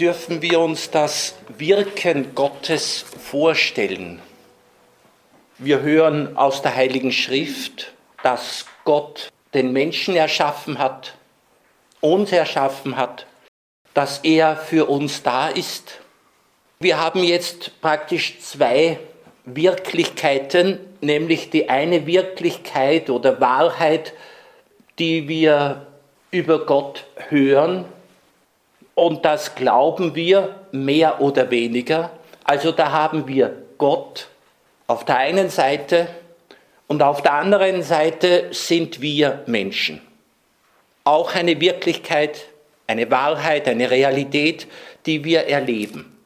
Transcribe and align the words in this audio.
dürfen 0.00 0.40
wir 0.40 0.60
uns 0.60 0.90
das 0.90 1.34
Wirken 1.58 2.34
Gottes 2.34 3.04
vorstellen. 3.18 4.22
Wir 5.58 5.82
hören 5.82 6.38
aus 6.38 6.62
der 6.62 6.74
Heiligen 6.74 7.12
Schrift, 7.12 7.92
dass 8.22 8.64
Gott 8.84 9.30
den 9.52 9.74
Menschen 9.74 10.16
erschaffen 10.16 10.78
hat, 10.78 11.16
uns 12.00 12.32
erschaffen 12.32 12.96
hat, 12.96 13.26
dass 13.92 14.20
er 14.20 14.56
für 14.56 14.88
uns 14.88 15.22
da 15.22 15.48
ist. 15.48 16.00
Wir 16.78 16.98
haben 16.98 17.22
jetzt 17.22 17.78
praktisch 17.82 18.40
zwei 18.40 18.98
Wirklichkeiten, 19.44 20.78
nämlich 21.02 21.50
die 21.50 21.68
eine 21.68 22.06
Wirklichkeit 22.06 23.10
oder 23.10 23.38
Wahrheit, 23.38 24.14
die 24.98 25.28
wir 25.28 25.86
über 26.30 26.64
Gott 26.64 27.04
hören 27.28 27.84
und 29.00 29.24
das 29.24 29.54
glauben 29.54 30.14
wir 30.14 30.56
mehr 30.72 31.22
oder 31.22 31.50
weniger. 31.50 32.10
Also 32.44 32.70
da 32.70 32.92
haben 32.92 33.26
wir 33.26 33.62
Gott 33.78 34.28
auf 34.86 35.06
der 35.06 35.16
einen 35.16 35.48
Seite 35.48 36.08
und 36.86 37.02
auf 37.02 37.22
der 37.22 37.32
anderen 37.32 37.82
Seite 37.82 38.48
sind 38.50 39.00
wir 39.00 39.42
Menschen. 39.46 40.02
Auch 41.04 41.34
eine 41.34 41.58
Wirklichkeit, 41.62 42.44
eine 42.86 43.10
Wahrheit, 43.10 43.68
eine 43.68 43.90
Realität, 43.90 44.66
die 45.06 45.24
wir 45.24 45.46
erleben. 45.46 46.18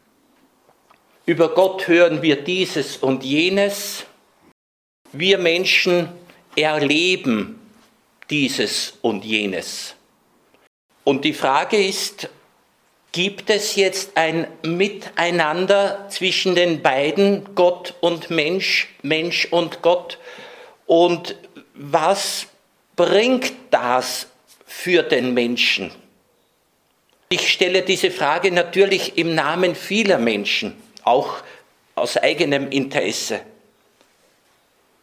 Über 1.26 1.54
Gott 1.54 1.86
hören 1.86 2.22
wir 2.22 2.42
dieses 2.42 2.96
und 2.96 3.22
jenes. 3.22 4.04
Wir 5.12 5.38
Menschen 5.38 6.08
erleben 6.56 7.60
dieses 8.28 8.98
und 9.00 9.24
jenes. 9.24 9.94
Und 11.04 11.24
die 11.24 11.34
Frage 11.34 11.76
ist, 11.76 12.28
gibt 13.14 13.48
es 13.48 13.76
jetzt 13.76 14.16
ein 14.16 14.48
Miteinander 14.64 16.08
zwischen 16.10 16.56
den 16.56 16.82
beiden, 16.82 17.54
Gott 17.54 17.94
und 18.00 18.28
Mensch, 18.28 18.88
Mensch 19.02 19.46
und 19.52 19.82
Gott? 19.82 20.18
Und 20.86 21.36
was 21.74 22.48
bringt 22.96 23.52
das 23.70 24.26
für 24.66 25.04
den 25.04 25.32
Menschen? 25.32 25.92
Ich 27.28 27.52
stelle 27.52 27.82
diese 27.82 28.10
Frage 28.10 28.50
natürlich 28.50 29.16
im 29.16 29.36
Namen 29.36 29.76
vieler 29.76 30.18
Menschen, 30.18 30.74
auch 31.04 31.36
aus 31.94 32.16
eigenem 32.16 32.68
Interesse. 32.72 33.42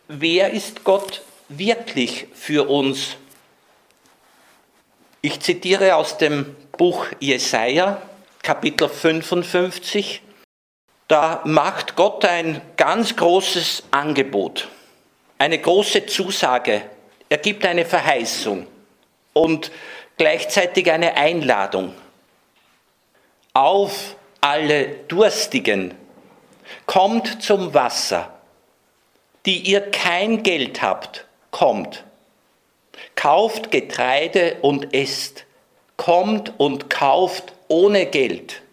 Wer 0.09 0.52
ist 0.52 0.84
Gott 0.84 1.22
wirklich 1.48 2.28
für 2.34 2.70
uns? 2.70 3.16
Ich 5.22 5.39
zitiere 5.39 5.95
aus 5.95 6.17
dem 6.17 6.58
Buch 6.82 7.06
Jesaja, 7.20 8.02
Kapitel 8.42 8.90
55. 8.90 10.24
Da 11.08 11.42
macht 11.46 11.96
Gott 11.96 12.26
ein 12.26 12.60
ganz 12.76 13.16
großes 13.16 13.84
Angebot, 13.92 14.68
eine 15.38 15.60
große 15.60 16.08
Zusage. 16.08 16.82
Er 17.30 17.38
gibt 17.38 17.68
eine 17.68 17.86
Verheißung 17.86 18.66
und 19.34 19.72
gleichzeitig 20.18 20.92
eine 20.92 21.16
Einladung. 21.18 21.94
Auf 23.54 24.16
alle 24.42 24.88
Durstigen, 25.08 25.94
kommt 26.88 27.44
zum 27.44 27.76
Wasser. 27.76 28.42
Die 29.45 29.70
ihr 29.70 29.82
kein 29.92 30.42
Geld 30.42 30.82
habt, 30.82 31.28
kommt. 31.52 32.04
Kauft 33.14 33.70
Getreide 33.70 34.58
und 34.64 34.95
esst. 34.95 35.45
Kommt 36.02 36.54
und 36.58 36.90
kauft 36.90 37.54
ohne 37.68 38.08
Geld 38.08 38.64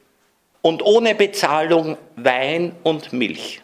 und 0.63 0.83
ohne 0.83 1.15
Bezahlung 1.15 1.99
Wein 2.17 2.75
und 2.85 3.13
Milch. 3.13 3.61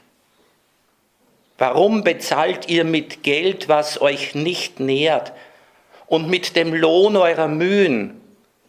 Warum 1.57 2.05
bezahlt 2.05 2.69
ihr 2.69 2.85
mit 2.85 3.23
Geld, 3.23 3.67
was 3.71 4.03
euch 4.03 4.35
nicht 4.35 4.81
nährt, 4.81 5.33
und 6.09 6.29
mit 6.29 6.57
dem 6.57 6.75
Lohn 6.75 7.17
eurer 7.17 7.49
Mühen, 7.49 8.21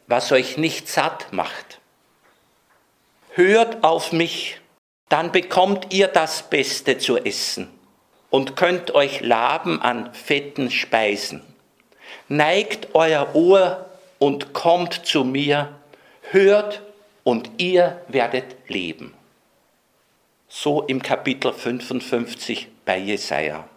was 0.08 0.32
euch 0.32 0.56
nicht 0.56 0.88
satt 0.88 1.34
macht? 1.34 1.82
Hört 3.32 3.84
auf 3.84 4.14
mich, 4.14 4.62
dann 5.10 5.34
bekommt 5.34 5.94
ihr 5.94 6.08
das 6.08 6.50
Beste 6.50 7.00
zu 7.00 7.18
essen 7.18 7.70
und 8.30 8.56
könnt 8.56 8.96
euch 8.96 9.20
laben 9.20 9.82
an 9.82 10.14
fetten 10.14 10.72
Speisen. 10.72 11.42
Neigt 12.30 12.96
euer 12.96 13.36
Ohr 13.36 13.90
und 14.26 14.54
kommt 14.54 15.06
zu 15.06 15.24
mir, 15.24 15.70
hört 16.32 16.82
und 17.24 17.52
ihr 17.60 18.02
werdet 18.08 18.56
leben. 18.68 19.14
So 20.48 20.82
im 20.82 21.00
Kapitel 21.04 21.54
55 21.54 22.68
bei 22.86 22.98
Jesaja. 22.98 23.70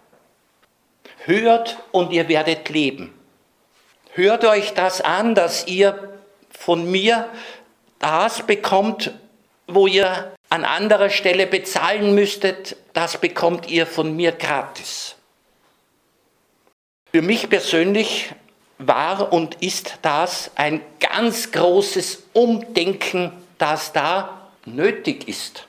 Hört 1.27 1.77
und 1.93 2.13
ihr 2.13 2.31
werdet 2.31 2.71
leben. 2.71 3.13
Hört 4.13 4.47
euch 4.47 4.73
das 4.73 5.03
an, 5.03 5.35
dass 5.35 5.67
ihr 5.67 6.19
von 6.49 6.91
mir 6.91 7.29
das 7.99 8.47
bekommt, 8.47 9.13
wo 9.67 9.87
ihr 9.87 10.33
an 10.49 10.65
anderer 10.65 11.11
Stelle 11.11 11.47
bezahlen 11.47 12.15
müsstet, 12.15 12.75
das 12.95 13.21
bekommt 13.21 13.69
ihr 13.69 13.87
von 13.87 14.17
mir 14.17 14.33
gratis. 14.33 15.15
Für 17.13 17.21
mich 17.21 17.51
persönlich 17.51 18.31
war 18.79 19.33
und 19.33 19.57
ist 19.57 19.99
das 20.03 20.51
ein 20.55 20.81
ganz 21.01 21.51
großes 21.53 22.25
Umdenken, 22.33 23.33
das 23.59 23.93
da 23.93 24.49
nötig 24.65 25.29
ist. 25.29 25.67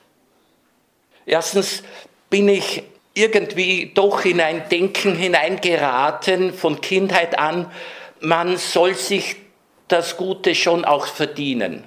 Erstens 1.26 1.82
bin 2.28 2.48
ich 2.48 2.82
irgendwie 3.14 3.90
doch 3.94 4.24
in 4.24 4.40
ein 4.40 4.68
Denken 4.68 5.14
hineingeraten 5.14 6.54
von 6.54 6.80
Kindheit 6.80 7.38
an, 7.38 7.70
man 8.20 8.56
soll 8.56 8.94
sich 8.94 9.36
das 9.88 10.16
Gute 10.16 10.54
schon 10.54 10.84
auch 10.84 11.06
verdienen. 11.06 11.84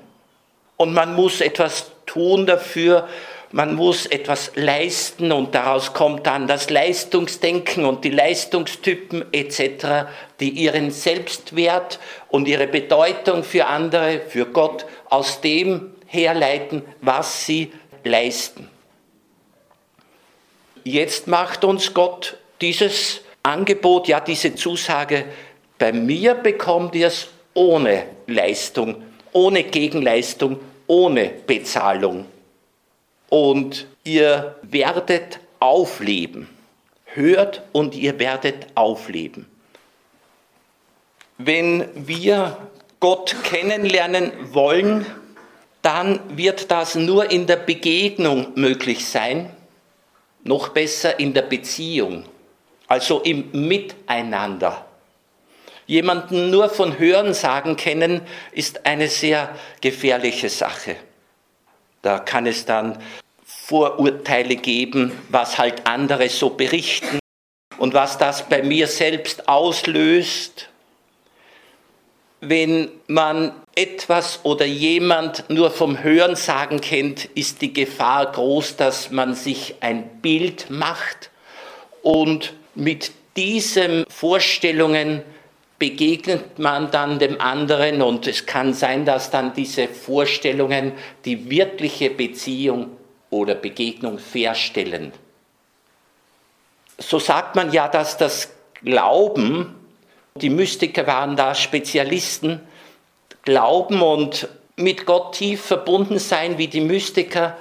Und 0.75 0.93
man 0.93 1.15
muss 1.15 1.39
etwas 1.39 1.91
tun 2.05 2.45
dafür, 2.45 3.07
man 3.53 3.75
muss 3.75 4.07
etwas 4.07 4.51
leisten 4.55 5.31
und 5.31 5.53
daraus 5.53 5.93
kommt 5.93 6.25
dann 6.25 6.47
das 6.47 6.71
Leistungsdenken 6.71 7.85
und 7.85 8.03
die 8.03 8.09
Leistungstypen 8.09 9.31
etc., 9.31 10.07
die 10.39 10.49
ihren 10.49 10.89
Selbstwert 10.89 11.99
und 12.29 12.47
ihre 12.47 12.65
Bedeutung 12.65 13.43
für 13.43 13.67
andere, 13.67 14.21
für 14.27 14.47
Gott 14.47 14.87
aus 15.07 15.39
dem 15.41 15.91
herleiten, 16.07 16.81
was 17.01 17.45
sie 17.45 17.71
leisten. 18.03 18.69
Jetzt 20.83 21.27
macht 21.27 21.63
uns 21.63 21.93
Gott 21.93 22.37
dieses 22.59 23.21
Angebot, 23.43 24.07
ja 24.07 24.19
diese 24.19 24.55
Zusage, 24.55 25.25
bei 25.77 25.93
mir 25.93 26.33
bekommt 26.33 26.95
ihr 26.95 27.07
es 27.07 27.27
ohne 27.53 28.05
Leistung, 28.25 29.03
ohne 29.31 29.63
Gegenleistung, 29.63 30.59
ohne 30.87 31.29
Bezahlung 31.45 32.25
und 33.33 33.87
ihr 34.03 34.57
werdet 34.61 35.39
aufleben. 35.59 36.47
Hört 37.05 37.63
und 37.71 37.95
ihr 37.95 38.19
werdet 38.19 38.67
aufleben. 38.75 39.47
Wenn 41.39 41.89
wir 41.95 42.59
Gott 42.99 43.35
kennenlernen 43.43 44.31
wollen, 44.53 45.07
dann 45.81 46.19
wird 46.37 46.69
das 46.69 46.93
nur 46.93 47.31
in 47.31 47.47
der 47.47 47.55
Begegnung 47.55 48.51
möglich 48.53 49.07
sein, 49.07 49.49
noch 50.43 50.69
besser 50.69 51.19
in 51.19 51.33
der 51.33 51.41
Beziehung, 51.41 52.25
also 52.87 53.21
im 53.21 53.49
Miteinander. 53.67 54.85
Jemanden 55.87 56.51
nur 56.51 56.69
von 56.69 56.99
Hörensagen 56.99 57.77
kennen, 57.77 58.21
ist 58.51 58.85
eine 58.85 59.07
sehr 59.07 59.49
gefährliche 59.81 60.49
Sache. 60.49 60.97
Da 62.03 62.19
kann 62.19 62.45
es 62.45 62.65
dann 62.65 62.99
Vorurteile 63.65 64.57
geben, 64.57 65.13
was 65.29 65.57
halt 65.57 65.87
andere 65.87 66.27
so 66.27 66.49
berichten 66.49 67.19
und 67.77 67.93
was 67.93 68.17
das 68.17 68.49
bei 68.49 68.61
mir 68.61 68.87
selbst 68.87 69.47
auslöst. 69.47 70.67
Wenn 72.41 72.89
man 73.07 73.53
etwas 73.73 74.41
oder 74.43 74.65
jemand 74.65 75.49
nur 75.49 75.71
vom 75.71 76.03
Hörensagen 76.03 76.81
kennt, 76.81 77.23
ist 77.35 77.61
die 77.61 77.71
Gefahr 77.71 78.33
groß, 78.33 78.75
dass 78.75 79.11
man 79.11 79.33
sich 79.33 79.75
ein 79.79 80.19
Bild 80.21 80.69
macht 80.69 81.31
und 82.01 82.51
mit 82.75 83.11
diesen 83.37 84.03
Vorstellungen 84.09 85.21
begegnet 85.79 86.59
man 86.59 86.91
dann 86.91 87.17
dem 87.17 87.39
anderen 87.39 88.01
und 88.01 88.27
es 88.27 88.45
kann 88.45 88.73
sein, 88.73 89.05
dass 89.05 89.31
dann 89.31 89.53
diese 89.53 89.87
Vorstellungen 89.87 90.91
die 91.23 91.49
wirkliche 91.49 92.09
Beziehung 92.09 92.97
oder 93.33 93.55
Begegnung 93.55 94.19
verstellen. 94.19 95.11
So 96.97 97.19
sagt 97.19 97.55
man 97.55 97.73
ja, 97.73 97.87
dass 97.87 98.17
das 98.17 98.53
Glauben, 98.83 99.75
die 100.35 100.49
Mystiker 100.49 101.07
waren 101.07 101.35
da 101.35 101.55
Spezialisten, 101.55 102.61
Glauben 103.43 104.01
und 104.01 104.47
mit 104.75 105.05
Gott 105.05 105.35
tief 105.35 105.65
verbunden 105.65 106.19
sein 106.19 106.57
wie 106.57 106.67
die 106.67 106.81
Mystiker 106.81 107.57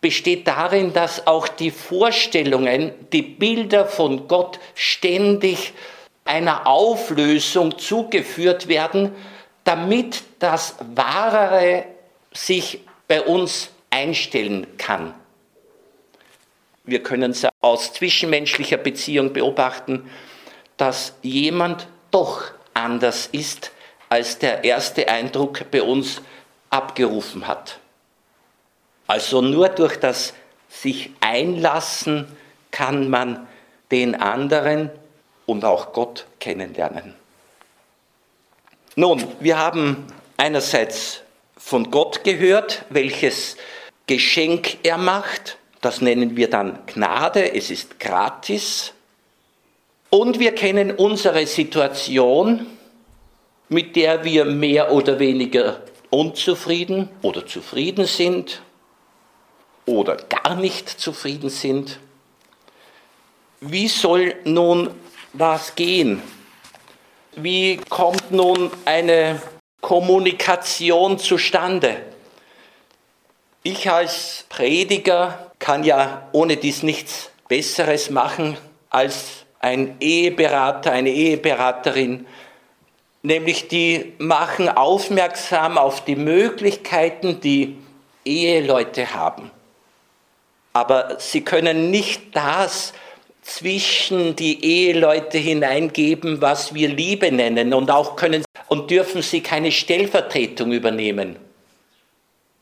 besteht 0.00 0.48
darin, 0.48 0.92
dass 0.94 1.26
auch 1.26 1.46
die 1.46 1.70
Vorstellungen, 1.70 2.92
die 3.12 3.22
Bilder 3.22 3.84
von 3.84 4.28
Gott 4.28 4.58
ständig 4.74 5.74
einer 6.24 6.66
Auflösung 6.66 7.78
zugeführt 7.78 8.68
werden, 8.68 9.14
damit 9.64 10.22
das 10.38 10.76
Wahrere 10.94 11.84
sich 12.32 12.80
bei 13.06 13.20
uns 13.20 13.70
einstellen 13.90 14.66
kann. 14.78 15.14
Wir 16.84 17.02
können 17.02 17.32
es 17.32 17.46
aus 17.60 17.92
zwischenmenschlicher 17.92 18.78
Beziehung 18.78 19.32
beobachten, 19.32 20.10
dass 20.76 21.14
jemand 21.22 21.86
doch 22.10 22.50
anders 22.74 23.28
ist, 23.32 23.70
als 24.08 24.38
der 24.38 24.64
erste 24.64 25.08
Eindruck 25.08 25.70
bei 25.70 25.82
uns 25.82 26.22
abgerufen 26.70 27.46
hat. 27.46 27.78
Also 29.06 29.40
nur 29.42 29.68
durch 29.68 29.96
das 29.96 30.34
sich 30.68 31.10
einlassen 31.20 32.26
kann 32.70 33.10
man 33.10 33.46
den 33.90 34.14
anderen 34.14 34.90
und 35.46 35.64
auch 35.64 35.92
Gott 35.92 36.26
kennenlernen. 36.38 37.14
Nun, 38.96 39.24
wir 39.40 39.58
haben 39.58 40.06
einerseits 40.36 41.22
von 41.56 41.90
Gott 41.90 42.24
gehört, 42.24 42.84
welches 42.88 43.56
Geschenk 44.10 44.78
er 44.82 44.98
macht. 44.98 45.56
Das 45.80 46.00
nennen 46.00 46.36
wir 46.36 46.50
dann 46.50 46.80
Gnade, 46.86 47.54
es 47.54 47.70
ist 47.70 48.00
gratis. 48.00 48.92
Und 50.10 50.40
wir 50.40 50.52
kennen 50.52 50.90
unsere 50.90 51.46
Situation, 51.46 52.66
mit 53.68 53.94
der 53.94 54.24
wir 54.24 54.46
mehr 54.46 54.90
oder 54.90 55.20
weniger 55.20 55.82
unzufrieden 56.10 57.08
oder 57.22 57.46
zufrieden 57.46 58.04
sind 58.04 58.62
oder 59.86 60.16
gar 60.16 60.56
nicht 60.56 60.88
zufrieden 60.88 61.48
sind. 61.48 62.00
Wie 63.60 63.86
soll 63.86 64.34
nun 64.42 64.90
das 65.34 65.76
gehen? 65.76 66.20
Wie 67.36 67.76
kommt 67.88 68.32
nun 68.32 68.72
eine 68.86 69.40
Kommunikation 69.80 71.16
zustande? 71.20 72.09
Ich 73.62 73.90
als 73.90 74.46
Prediger 74.48 75.50
kann 75.58 75.84
ja 75.84 76.28
ohne 76.32 76.56
dies 76.56 76.82
nichts 76.82 77.30
Besseres 77.46 78.08
machen 78.08 78.56
als 78.88 79.44
ein 79.58 79.96
Eheberater, 80.00 80.92
eine 80.92 81.10
Eheberaterin, 81.10 82.26
nämlich 83.22 83.68
die 83.68 84.14
machen 84.16 84.70
aufmerksam 84.70 85.76
auf 85.76 86.02
die 86.06 86.16
Möglichkeiten, 86.16 87.40
die 87.42 87.76
Eheleute 88.24 89.12
haben. 89.12 89.50
Aber 90.72 91.20
sie 91.20 91.42
können 91.42 91.90
nicht 91.90 92.34
das 92.34 92.94
zwischen 93.42 94.36
die 94.36 94.64
Eheleute 94.64 95.36
hineingeben, 95.36 96.40
was 96.40 96.72
wir 96.72 96.88
Liebe 96.88 97.30
nennen 97.30 97.74
und 97.74 97.90
auch 97.90 98.16
können 98.16 98.42
und 98.68 98.90
dürfen 98.90 99.20
sie 99.20 99.42
keine 99.42 99.70
Stellvertretung 99.70 100.72
übernehmen. 100.72 101.49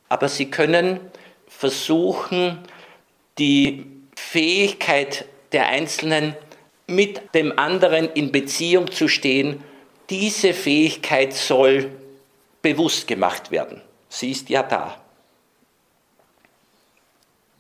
Aber 0.09 0.29
sie 0.29 0.51
können 0.51 1.01
versuchen, 1.47 2.59
die 3.39 3.87
Fähigkeit 4.17 5.27
der 5.53 5.69
Einzelnen 5.69 6.35
mit 6.87 7.35
dem 7.35 7.59
anderen 7.59 8.11
in 8.13 8.33
Beziehung 8.33 8.91
zu 8.91 9.09
stehen, 9.09 9.63
diese 10.11 10.55
Fähigkeit 10.55 11.35
soll 11.35 11.91
bewusst 12.63 13.07
gemacht 13.07 13.51
werden. 13.51 13.83
Sie 14.09 14.31
ist 14.31 14.49
ja 14.49 14.63
da. 14.63 15.01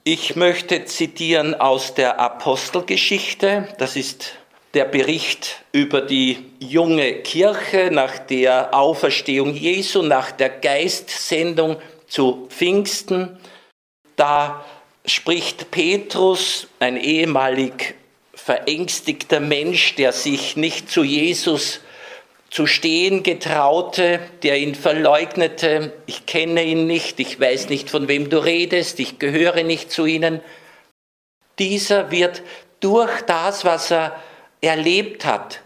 Ich 0.04 0.36
möchte 0.36 0.86
zitieren 0.86 1.54
aus 1.54 1.92
der 1.92 2.18
Apostelgeschichte. 2.18 3.68
Das 3.78 3.94
ist 3.96 4.32
der 4.72 4.86
Bericht 4.86 5.62
über 5.72 6.00
die 6.00 6.46
junge 6.58 7.14
Kirche 7.16 7.90
nach 7.92 8.18
der 8.18 8.74
Auferstehung 8.74 9.54
Jesu, 9.54 10.02
nach 10.02 10.30
der 10.30 10.48
Geistsendung 10.48 11.76
zu 12.08 12.46
Pfingsten. 12.48 13.38
Da 14.16 14.64
spricht 15.04 15.70
Petrus, 15.70 16.68
ein 16.80 16.96
ehemalig 16.96 17.94
verängstigter 18.34 19.40
Mensch, 19.40 19.94
der 19.94 20.12
sich 20.12 20.56
nicht 20.56 20.90
zu 20.90 21.02
Jesus 21.04 21.80
zu 22.50 22.66
stehen 22.66 23.22
getraute, 23.22 24.20
der 24.42 24.58
ihn 24.58 24.74
verleugnete, 24.74 25.92
ich 26.06 26.24
kenne 26.24 26.64
ihn 26.64 26.86
nicht, 26.86 27.20
ich 27.20 27.38
weiß 27.38 27.68
nicht, 27.68 27.90
von 27.90 28.08
wem 28.08 28.30
du 28.30 28.38
redest, 28.38 29.00
ich 29.00 29.18
gehöre 29.18 29.64
nicht 29.64 29.90
zu 29.90 30.06
ihnen. 30.06 30.40
Dieser 31.58 32.10
wird 32.10 32.42
durch 32.80 33.20
das, 33.22 33.64
was 33.64 33.90
er 33.90 34.16
erlebt 34.60 35.24
hat 35.24 35.60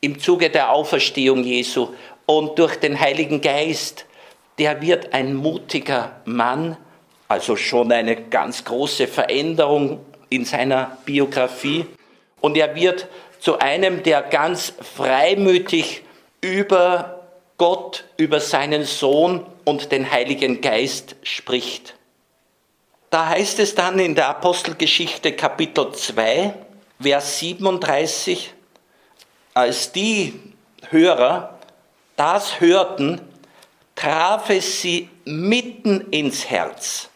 im 0.00 0.20
Zuge 0.20 0.50
der 0.50 0.70
Auferstehung 0.70 1.42
Jesu 1.42 1.94
und 2.26 2.58
durch 2.58 2.76
den 2.76 3.00
Heiligen 3.00 3.40
Geist, 3.40 4.06
der 4.60 4.82
wird 4.82 5.14
ein 5.14 5.34
mutiger 5.34 6.20
Mann, 6.26 6.76
also 7.28 7.56
schon 7.56 7.90
eine 7.90 8.14
ganz 8.14 8.62
große 8.62 9.08
Veränderung 9.08 10.04
in 10.28 10.44
seiner 10.44 10.98
Biografie. 11.06 11.86
Und 12.42 12.58
er 12.58 12.74
wird 12.74 13.08
zu 13.40 13.58
einem, 13.58 14.02
der 14.02 14.20
ganz 14.20 14.74
freimütig 14.96 16.02
über 16.42 17.22
Gott, 17.56 18.04
über 18.18 18.38
seinen 18.38 18.84
Sohn 18.84 19.46
und 19.64 19.92
den 19.92 20.10
Heiligen 20.10 20.60
Geist 20.60 21.16
spricht. 21.22 21.94
Da 23.08 23.28
heißt 23.28 23.60
es 23.60 23.74
dann 23.74 23.98
in 23.98 24.14
der 24.14 24.28
Apostelgeschichte 24.28 25.32
Kapitel 25.32 25.90
2, 25.90 26.52
Vers 27.00 27.38
37, 27.38 28.52
als 29.54 29.92
die 29.92 30.38
Hörer 30.90 31.58
das 32.16 32.60
hörten, 32.60 33.22
traf 34.00 34.48
es 34.48 34.80
sie 34.80 35.10
mitten 35.26 36.10
ins 36.10 36.48
Herz. 36.48 37.10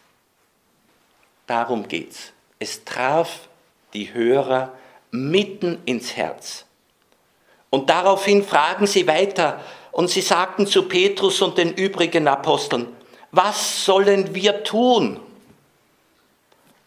Darum 1.47 1.87
geht's. 1.87 2.31
Es 2.59 2.85
traf 2.85 3.47
die 3.93 4.13
Hörer 4.13 4.71
mitten 5.09 5.79
ins 5.85 6.15
Herz. 6.15 6.65
Und 7.71 7.89
daraufhin 7.89 8.43
fragen 8.43 8.85
sie 8.85 9.07
weiter 9.07 9.61
und 9.93 10.11
sie 10.11 10.21
sagten 10.21 10.67
zu 10.67 10.83
Petrus 10.83 11.41
und 11.41 11.57
den 11.57 11.73
übrigen 11.73 12.27
Aposteln, 12.27 12.87
was 13.31 13.83
sollen 13.83 14.35
wir 14.35 14.63
tun? 14.63 15.19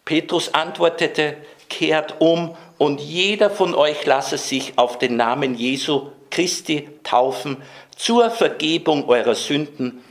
Petrus 0.04 0.54
antwortete, 0.54 1.38
kehrt 1.68 2.20
um 2.20 2.56
und 2.78 3.00
jeder 3.00 3.50
von 3.50 3.74
euch 3.74 4.06
lasse 4.06 4.38
sich 4.38 4.78
auf 4.78 4.98
den 4.98 5.16
Namen 5.16 5.56
Jesu 5.56 6.12
Christi 6.30 6.88
taufen 7.02 7.62
zur 7.98 8.30
Vergebung 8.30 9.08
eurer 9.08 9.34
Sünden, 9.34 10.02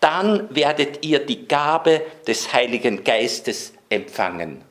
dann 0.00 0.54
werdet 0.54 1.04
ihr 1.06 1.24
die 1.24 1.48
Gabe 1.48 2.02
des 2.26 2.52
Heiligen 2.52 3.02
Geistes 3.02 3.72
empfangen. 3.88 4.62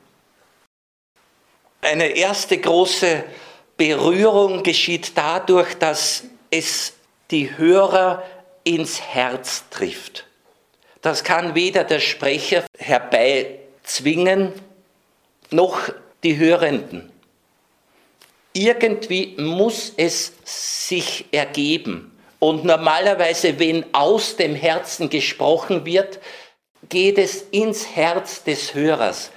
Eine 1.82 2.08
erste 2.08 2.58
große 2.58 3.24
Berührung 3.78 4.62
geschieht 4.62 5.14
dadurch, 5.16 5.74
dass 5.76 6.26
es 6.52 6.94
die 7.32 7.58
Hörer 7.58 8.24
ins 8.64 9.02
Herz 9.02 9.66
trifft. 9.70 10.26
Das 11.02 11.24
kann 11.24 11.56
weder 11.56 11.84
der 11.84 12.00
Sprecher 12.00 12.66
herbeizwingen, 12.78 14.54
noch 15.52 15.90
die 16.24 16.38
Hörenden. 16.38 17.12
Irgendwie 18.54 19.36
muss 19.38 19.94
es 19.98 20.34
sich 20.44 21.26
ergeben. 21.32 22.15
Und 22.40 22.66
normalerweise, 22.66 23.60
wenn 23.60 23.86
aus 23.94 24.36
dem 24.36 24.56
Herzen 24.56 25.10
gesprochen 25.10 25.86
wird, 25.86 26.20
geht 26.90 27.18
es 27.18 27.42
ins 27.52 27.96
Herz 27.96 28.44
des 28.44 28.74
Hörers. 28.74 29.32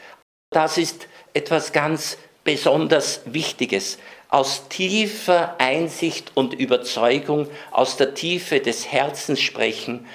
Das 0.51 0.79
ist 0.79 1.07
etwas 1.33 1.73
ganz 1.73 2.19
besonders 2.45 3.21
Wichtiges 3.27 3.99
aus 4.29 4.69
tiefer 4.69 5.57
Einsicht 5.59 6.33
und 6.35 6.55
Überzeugung, 6.55 7.49
aus 7.71 7.97
der 7.97 8.15
Tiefe 8.15 8.61
des 8.61 8.91
Herzens 8.93 9.41
sprechen, 9.41 10.07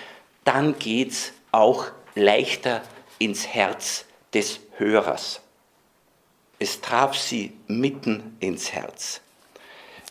dann 0.44 0.78
geht's 0.78 1.34
auch 1.52 1.88
leichter 2.16 2.84
ins 3.18 3.48
Herz 3.48 4.06
des 4.34 4.60
Hörers. 4.78 5.42
Es 6.60 6.80
traf 6.82 7.18
sie 7.18 7.54
mitten 7.68 8.38
ins 8.40 8.72
Herz. 8.72 9.22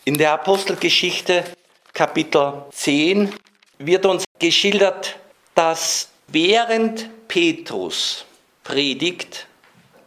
In 0.05 0.17
der 0.17 0.33
Apostelgeschichte 0.33 1.45
Kapitel 1.93 2.65
10 2.71 3.31
wird 3.77 4.07
uns 4.07 4.23
geschildert, 4.39 5.19
dass 5.53 6.09
während 6.27 7.27
Petrus 7.27 8.25
predigt, 8.63 9.45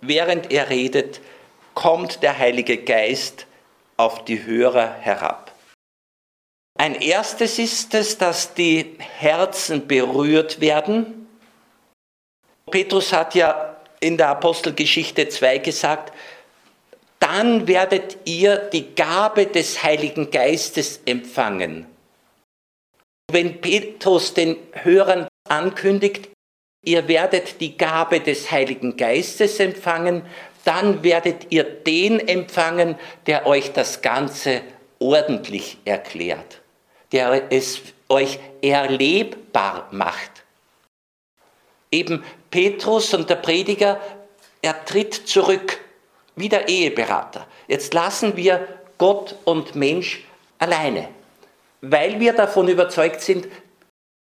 während 0.00 0.50
er 0.50 0.68
redet, 0.68 1.20
kommt 1.74 2.24
der 2.24 2.36
Heilige 2.36 2.78
Geist 2.78 3.46
auf 3.96 4.24
die 4.24 4.44
Hörer 4.44 4.94
herab. 4.94 5.52
Ein 6.76 6.96
erstes 6.96 7.60
ist 7.60 7.94
es, 7.94 8.18
dass 8.18 8.52
die 8.52 8.96
Herzen 8.98 9.86
berührt 9.86 10.60
werden. 10.60 11.28
Petrus 12.68 13.12
hat 13.12 13.36
ja 13.36 13.76
in 14.00 14.16
der 14.16 14.30
Apostelgeschichte 14.30 15.28
2 15.28 15.58
gesagt, 15.58 16.12
dann 17.18 17.66
werdet 17.66 18.18
ihr 18.24 18.56
die 18.56 18.94
Gabe 18.94 19.46
des 19.46 19.82
Heiligen 19.82 20.30
Geistes 20.30 21.00
empfangen. 21.06 21.86
Wenn 23.30 23.60
Petrus 23.60 24.34
den 24.34 24.56
Hörern 24.72 25.26
ankündigt, 25.48 26.28
ihr 26.82 27.08
werdet 27.08 27.60
die 27.60 27.76
Gabe 27.76 28.20
des 28.20 28.50
Heiligen 28.50 28.96
Geistes 28.96 29.58
empfangen, 29.58 30.22
dann 30.64 31.02
werdet 31.02 31.46
ihr 31.50 31.64
den 31.64 32.20
empfangen, 32.20 32.96
der 33.26 33.46
euch 33.46 33.72
das 33.72 34.02
Ganze 34.02 34.62
ordentlich 34.98 35.78
erklärt, 35.84 36.60
der 37.12 37.52
es 37.52 37.80
euch 38.08 38.38
erlebbar 38.62 39.88
macht. 39.90 40.44
Eben 41.90 42.24
Petrus 42.50 43.14
und 43.14 43.30
der 43.30 43.36
Prediger, 43.36 44.00
er 44.62 44.84
tritt 44.84 45.14
zurück, 45.14 45.78
wie 46.36 46.48
der 46.48 46.68
Eheberater. 46.68 47.46
Jetzt 47.66 47.94
lassen 47.94 48.36
wir 48.36 48.66
Gott 48.98 49.34
und 49.44 49.74
Mensch 49.74 50.24
alleine, 50.58 51.08
weil 51.80 52.20
wir 52.20 52.32
davon 52.32 52.68
überzeugt 52.68 53.20
sind, 53.20 53.48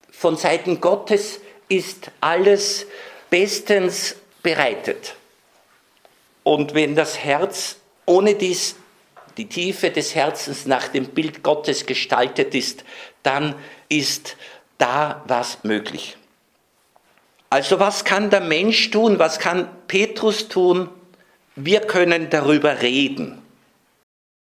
von 0.09 0.37
Seiten 0.37 0.79
Gottes 0.81 1.41
ist 1.67 2.11
alles 2.21 2.87
bestens 3.29 4.15
bereitet. 4.41 5.15
Und 6.43 6.73
wenn 6.73 6.95
das 6.95 7.19
Herz 7.19 7.77
ohne 8.05 8.35
dies, 8.35 8.75
die 9.35 9.47
Tiefe 9.47 9.91
des 9.91 10.15
Herzens 10.15 10.65
nach 10.65 10.87
dem 10.87 11.09
Bild 11.09 11.43
Gottes 11.43 11.85
gestaltet 11.85 12.55
ist, 12.55 12.83
dann 13.21 13.53
ist 13.89 14.37
da 14.77 15.23
was 15.27 15.63
möglich. 15.63 16.17
Also 17.49 17.79
was 17.79 18.03
kann 18.03 18.29
der 18.29 18.41
Mensch 18.41 18.89
tun? 18.89 19.19
Was 19.19 19.39
kann 19.39 19.69
Petrus 19.87 20.47
tun? 20.47 20.89
Wir 21.59 21.79
können 21.81 22.29
darüber 22.29 22.83
reden. 22.83 23.41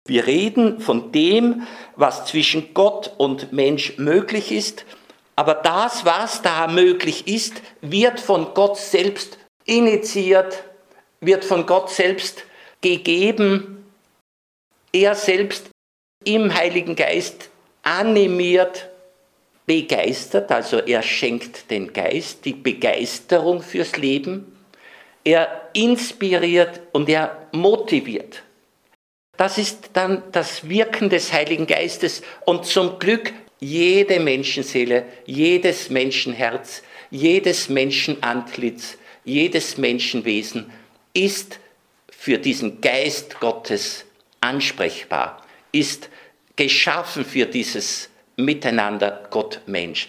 Wir 0.04 0.26
reden 0.26 0.80
von 0.80 1.12
dem, 1.12 1.62
was 1.94 2.26
zwischen 2.26 2.74
Gott 2.74 3.12
und 3.18 3.52
Mensch 3.52 3.98
möglich 3.98 4.50
ist, 4.50 4.84
aber 5.36 5.54
das, 5.54 6.04
was 6.04 6.42
da 6.42 6.66
möglich 6.66 7.28
ist, 7.28 7.62
wird 7.80 8.18
von 8.18 8.52
Gott 8.52 8.78
selbst 8.78 9.38
initiiert, 9.64 10.64
wird 11.20 11.44
von 11.44 11.66
Gott 11.66 11.88
selbst 11.88 12.42
gegeben. 12.80 13.86
Er 14.92 15.14
selbst 15.14 15.70
im 16.24 16.52
Heiligen 16.52 16.96
Geist 16.96 17.48
animiert, 17.82 18.88
begeistert, 19.66 20.50
also 20.50 20.78
er 20.78 21.02
schenkt 21.02 21.70
den 21.70 21.92
Geist, 21.92 22.44
die 22.44 22.54
Begeisterung 22.54 23.62
fürs 23.62 23.96
Leben. 23.96 24.53
Er 25.24 25.70
inspiriert 25.72 26.80
und 26.92 27.08
er 27.08 27.48
motiviert. 27.52 28.42
Das 29.36 29.58
ist 29.58 29.90
dann 29.94 30.22
das 30.32 30.68
Wirken 30.68 31.10
des 31.10 31.32
Heiligen 31.32 31.66
Geistes 31.66 32.22
und 32.44 32.66
zum 32.66 32.98
Glück 32.98 33.32
jede 33.58 34.20
Menschenseele, 34.20 35.06
jedes 35.24 35.90
Menschenherz, 35.90 36.82
jedes 37.10 37.68
Menschenantlitz, 37.68 38.98
jedes 39.24 39.78
Menschenwesen 39.78 40.70
ist 41.14 41.58
für 42.10 42.38
diesen 42.38 42.80
Geist 42.80 43.40
Gottes 43.40 44.04
ansprechbar, 44.40 45.44
ist 45.72 46.10
geschaffen 46.56 47.24
für 47.24 47.46
dieses 47.46 48.10
Miteinander 48.36 49.26
Gott-Mensch. 49.30 50.08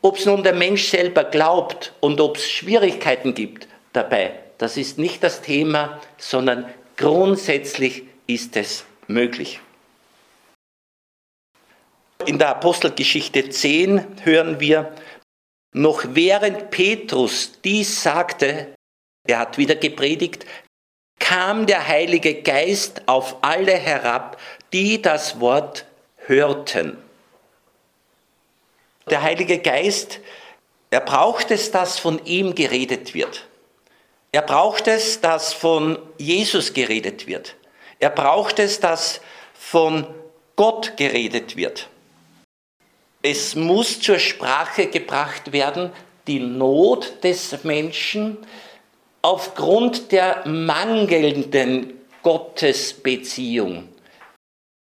Ob 0.00 0.18
es 0.18 0.26
nun 0.26 0.42
der 0.42 0.54
Mensch 0.54 0.88
selber 0.88 1.24
glaubt 1.24 1.92
und 2.00 2.20
ob 2.20 2.36
es 2.36 2.50
Schwierigkeiten 2.50 3.34
gibt 3.34 3.68
dabei, 3.94 4.38
das 4.58 4.76
ist 4.76 4.98
nicht 4.98 5.22
das 5.22 5.40
Thema, 5.40 6.00
sondern 6.18 6.72
grundsätzlich 6.96 8.04
ist 8.26 8.56
es 8.56 8.84
möglich. 9.06 9.60
In 12.26 12.38
der 12.38 12.50
Apostelgeschichte 12.50 13.48
10 13.48 14.24
hören 14.24 14.60
wir, 14.60 14.94
noch 15.72 16.04
während 16.10 16.70
Petrus 16.70 17.60
dies 17.62 18.02
sagte, 18.02 18.74
er 19.26 19.38
hat 19.40 19.58
wieder 19.58 19.74
gepredigt, 19.74 20.46
kam 21.18 21.66
der 21.66 21.88
Heilige 21.88 22.42
Geist 22.42 23.02
auf 23.06 23.36
alle 23.42 23.72
herab, 23.72 24.40
die 24.72 25.02
das 25.02 25.40
Wort 25.40 25.86
hörten. 26.26 26.96
Der 29.10 29.22
Heilige 29.22 29.58
Geist, 29.58 30.20
er 30.90 31.00
braucht 31.00 31.50
es, 31.50 31.70
dass 31.70 31.98
von 31.98 32.24
ihm 32.24 32.54
geredet 32.54 33.14
wird. 33.14 33.46
Er 34.34 34.42
braucht 34.42 34.88
es, 34.88 35.20
dass 35.20 35.52
von 35.52 35.96
Jesus 36.18 36.74
geredet 36.74 37.28
wird. 37.28 37.54
Er 38.00 38.10
braucht 38.10 38.58
es, 38.58 38.80
dass 38.80 39.20
von 39.52 40.08
Gott 40.56 40.96
geredet 40.96 41.54
wird. 41.56 41.88
Es 43.22 43.54
muss 43.54 44.00
zur 44.00 44.18
Sprache 44.18 44.88
gebracht 44.88 45.52
werden, 45.52 45.92
die 46.26 46.40
Not 46.40 47.22
des 47.22 47.62
Menschen, 47.62 48.38
aufgrund 49.22 50.10
der 50.10 50.42
mangelnden 50.48 51.92
Gottesbeziehung. 52.24 53.88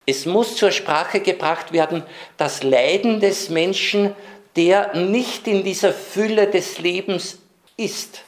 Es 0.05 0.27
muss 0.27 0.57
zur 0.57 0.69
Sprache 0.69 1.21
gebracht 1.21 1.71
werden, 1.71 2.03
das 2.37 2.61
Leiden 2.61 3.19
des 3.19 3.49
Menschen, 3.49 4.13
der 4.55 4.95
nicht 4.95 5.47
in 5.47 5.63
dieser 5.63 5.91
Fülle 5.91 6.45
des 6.45 6.77
Lebens 6.77 7.39
ist. 7.77 8.25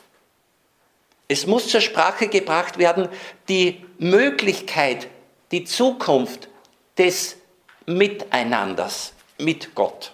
Es 1.32 1.48
muss 1.48 1.70
zur 1.70 1.80
Sprache 1.80 2.28
gebracht 2.28 2.78
werden, 2.78 3.08
die 3.48 3.86
Möglichkeit, 4.00 5.08
die 5.54 5.64
Zukunft 5.64 6.50
des 6.98 7.38
Miteinanders 7.86 9.14
mit 9.38 9.74
Gott. 9.74 10.12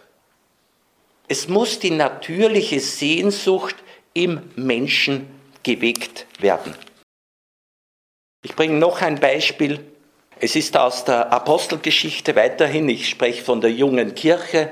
Es 1.27 1.47
muss 1.47 1.79
die 1.79 1.89
natürliche 1.89 2.79
Sehnsucht 2.79 3.77
im 4.13 4.51
Menschen 4.55 5.25
geweckt 5.63 6.27
werden. 6.37 6.75
Ich 8.43 8.55
bringe 8.55 8.77
noch 8.77 9.01
ein 9.01 9.19
Beispiel. 9.19 9.83
Es 10.39 10.55
ist 10.55 10.77
aus 10.77 11.03
der 11.03 11.33
Apostelgeschichte 11.33 12.35
weiterhin, 12.35 12.87
ich 12.89 13.09
spreche 13.09 13.43
von 13.43 13.59
der 13.59 13.71
jungen 13.71 14.13
Kirche. 14.13 14.69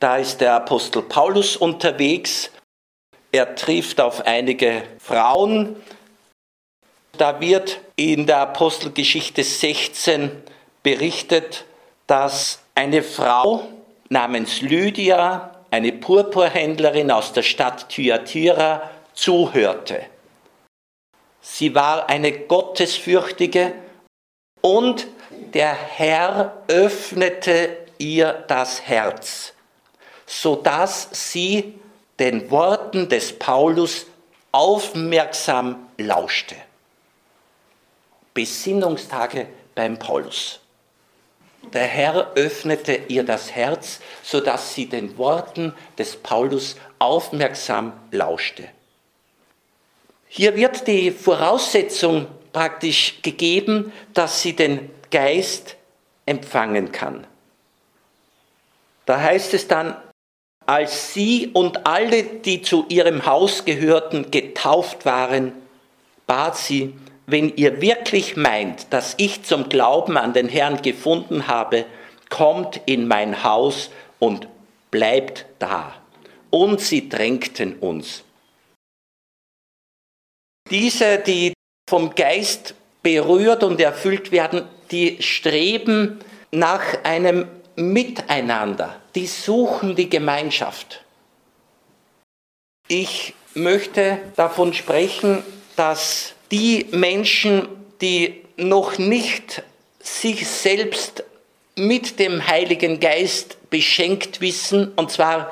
Da 0.00 0.16
ist 0.16 0.40
der 0.40 0.54
Apostel 0.54 1.02
Paulus 1.02 1.58
unterwegs. 1.58 2.50
Er 3.32 3.54
trifft 3.54 3.98
auf 3.98 4.26
einige 4.26 4.82
Frauen. 4.98 5.76
Da 7.16 7.40
wird 7.40 7.80
in 7.96 8.26
der 8.26 8.40
Apostelgeschichte 8.40 9.42
16 9.42 10.30
berichtet, 10.82 11.64
dass 12.06 12.60
eine 12.74 13.02
Frau 13.02 13.66
namens 14.10 14.60
Lydia, 14.60 15.56
eine 15.70 15.92
Purpurhändlerin 15.92 17.10
aus 17.10 17.32
der 17.32 17.42
Stadt 17.42 17.88
Thyatira, 17.88 18.90
zuhörte. 19.14 20.04
Sie 21.40 21.74
war 21.74 22.10
eine 22.10 22.32
Gottesfürchtige 22.32 23.72
und 24.60 25.06
der 25.54 25.72
Herr 25.72 26.62
öffnete 26.68 27.78
ihr 27.98 28.44
das 28.48 28.82
Herz, 28.82 29.54
sodass 30.26 31.08
sie 31.12 31.80
den 32.22 32.52
Worten 32.52 33.08
des 33.08 33.36
Paulus 33.36 34.06
aufmerksam 34.52 35.88
lauschte. 35.98 36.54
Besinnungstage 38.32 39.48
beim 39.74 39.98
Paulus. 39.98 40.60
Der 41.72 41.82
Herr 41.82 42.30
öffnete 42.36 42.94
ihr 43.08 43.24
das 43.24 43.50
Herz, 43.50 43.98
sodass 44.22 44.72
sie 44.72 44.86
den 44.86 45.18
Worten 45.18 45.74
des 45.98 46.14
Paulus 46.14 46.76
aufmerksam 47.00 47.92
lauschte. 48.12 48.68
Hier 50.28 50.54
wird 50.54 50.86
die 50.86 51.10
Voraussetzung 51.10 52.28
praktisch 52.52 53.20
gegeben, 53.22 53.92
dass 54.14 54.42
sie 54.42 54.54
den 54.54 54.90
Geist 55.10 55.74
empfangen 56.24 56.92
kann. 56.92 57.26
Da 59.06 59.20
heißt 59.20 59.54
es 59.54 59.66
dann, 59.66 59.96
als 60.66 61.12
sie 61.14 61.50
und 61.52 61.86
alle, 61.86 62.22
die 62.22 62.62
zu 62.62 62.86
ihrem 62.88 63.26
Haus 63.26 63.64
gehörten, 63.64 64.30
getauft 64.30 65.04
waren, 65.04 65.52
bat 66.26 66.56
sie, 66.56 66.94
wenn 67.26 67.54
ihr 67.56 67.80
wirklich 67.80 68.36
meint, 68.36 68.86
dass 68.90 69.14
ich 69.16 69.42
zum 69.42 69.68
Glauben 69.68 70.16
an 70.16 70.32
den 70.32 70.48
Herrn 70.48 70.82
gefunden 70.82 71.46
habe, 71.46 71.84
kommt 72.28 72.80
in 72.86 73.06
mein 73.06 73.44
Haus 73.44 73.90
und 74.18 74.48
bleibt 74.90 75.46
da. 75.58 75.94
Und 76.50 76.80
sie 76.80 77.08
drängten 77.08 77.76
uns. 77.76 78.24
Diese, 80.70 81.18
die 81.18 81.52
vom 81.88 82.14
Geist 82.14 82.74
berührt 83.02 83.64
und 83.64 83.80
erfüllt 83.80 84.32
werden, 84.32 84.64
die 84.90 85.20
streben 85.20 86.20
nach 86.50 86.82
einem 87.04 87.46
Miteinander, 87.76 89.00
die 89.14 89.26
suchen 89.26 89.96
die 89.96 90.08
Gemeinschaft. 90.08 91.02
Ich 92.88 93.34
möchte 93.54 94.18
davon 94.36 94.74
sprechen, 94.74 95.42
dass 95.76 96.34
die 96.50 96.86
Menschen, 96.90 97.68
die 98.00 98.42
noch 98.56 98.98
nicht 98.98 99.62
sich 100.00 100.46
selbst 100.46 101.24
mit 101.76 102.18
dem 102.18 102.46
Heiligen 102.46 103.00
Geist 103.00 103.56
beschenkt 103.70 104.40
wissen, 104.40 104.92
und 104.96 105.10
zwar 105.10 105.50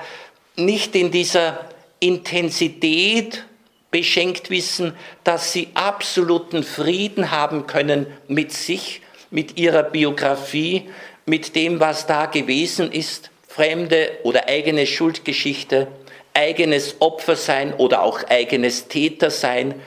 nicht 0.56 0.94
in 0.94 1.10
dieser 1.10 1.70
Intensität 2.00 3.44
beschenkt 3.90 4.50
wissen, 4.50 4.94
dass 5.24 5.52
sie 5.52 5.68
absoluten 5.74 6.62
Frieden 6.62 7.30
haben 7.30 7.66
können 7.66 8.06
mit 8.28 8.52
sich, 8.52 9.00
mit 9.30 9.58
ihrer 9.58 9.82
Biografie, 9.84 10.90
mit 11.30 11.54
dem, 11.54 11.78
was 11.78 12.08
da 12.08 12.26
gewesen 12.26 12.90
ist, 12.90 13.30
fremde 13.46 14.18
oder 14.24 14.48
eigene 14.48 14.84
Schuldgeschichte, 14.84 15.86
eigenes 16.34 16.96
Opfersein 16.98 17.72
oder 17.74 18.02
auch 18.02 18.24
eigenes 18.24 18.88
Tätersein. 18.88 19.80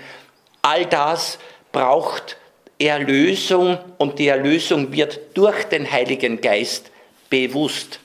All 0.62 0.86
das 0.86 1.38
braucht 1.74 2.38
Erlösung 2.80 3.78
und 3.98 4.20
die 4.20 4.30
Erlösung 4.30 4.94
wird 4.94 5.20
durch 5.34 5.66
den 5.66 5.92
Heiligen 5.92 6.40
Geist 6.40 6.92
bewusst, 7.30 8.00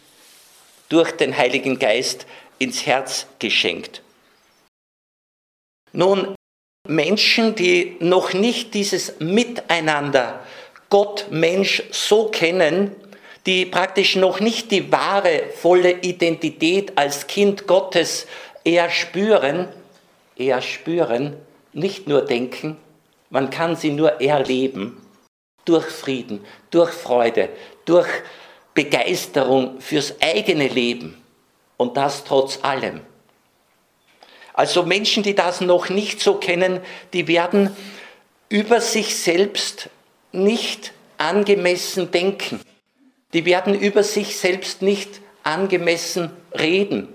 durch 0.88 1.12
den 1.12 1.36
Heiligen 1.36 1.78
Geist 1.78 2.26
ins 2.58 2.86
Herz 2.86 3.28
geschenkt. 3.38 4.02
Nun, 5.92 6.34
Menschen, 6.88 7.54
die 7.54 7.98
noch 8.00 8.32
nicht 8.32 8.74
dieses 8.74 9.20
Miteinander 9.20 10.40
Gott, 10.90 11.26
Mensch 11.30 11.82
so 11.90 12.28
kennen, 12.30 12.96
die 13.48 13.64
praktisch 13.64 14.14
noch 14.14 14.40
nicht 14.40 14.70
die 14.70 14.92
wahre, 14.92 15.44
volle 15.56 16.02
Identität 16.02 16.92
als 16.98 17.26
Kind 17.26 17.66
Gottes 17.66 18.26
eher 18.62 18.90
spüren, 18.90 19.68
eher 20.36 20.60
spüren, 20.60 21.34
nicht 21.72 22.08
nur 22.08 22.26
denken, 22.26 22.76
man 23.30 23.48
kann 23.48 23.74
sie 23.74 23.90
nur 23.90 24.20
erleben 24.20 25.00
durch 25.64 25.86
Frieden, 25.86 26.44
durch 26.70 26.90
Freude, 26.90 27.48
durch 27.86 28.08
Begeisterung 28.74 29.80
fürs 29.80 30.20
eigene 30.20 30.68
Leben 30.68 31.16
und 31.78 31.96
das 31.96 32.24
trotz 32.24 32.58
allem. 32.60 33.00
Also 34.52 34.82
Menschen, 34.82 35.22
die 35.22 35.34
das 35.34 35.62
noch 35.62 35.88
nicht 35.88 36.20
so 36.20 36.34
kennen, 36.34 36.80
die 37.14 37.26
werden 37.26 37.74
über 38.50 38.82
sich 38.82 39.16
selbst 39.16 39.88
nicht 40.32 40.92
angemessen 41.16 42.10
denken. 42.10 42.60
Die 43.32 43.44
werden 43.44 43.78
über 43.78 44.02
sich 44.02 44.38
selbst 44.38 44.82
nicht 44.82 45.20
angemessen 45.42 46.30
reden. 46.58 47.08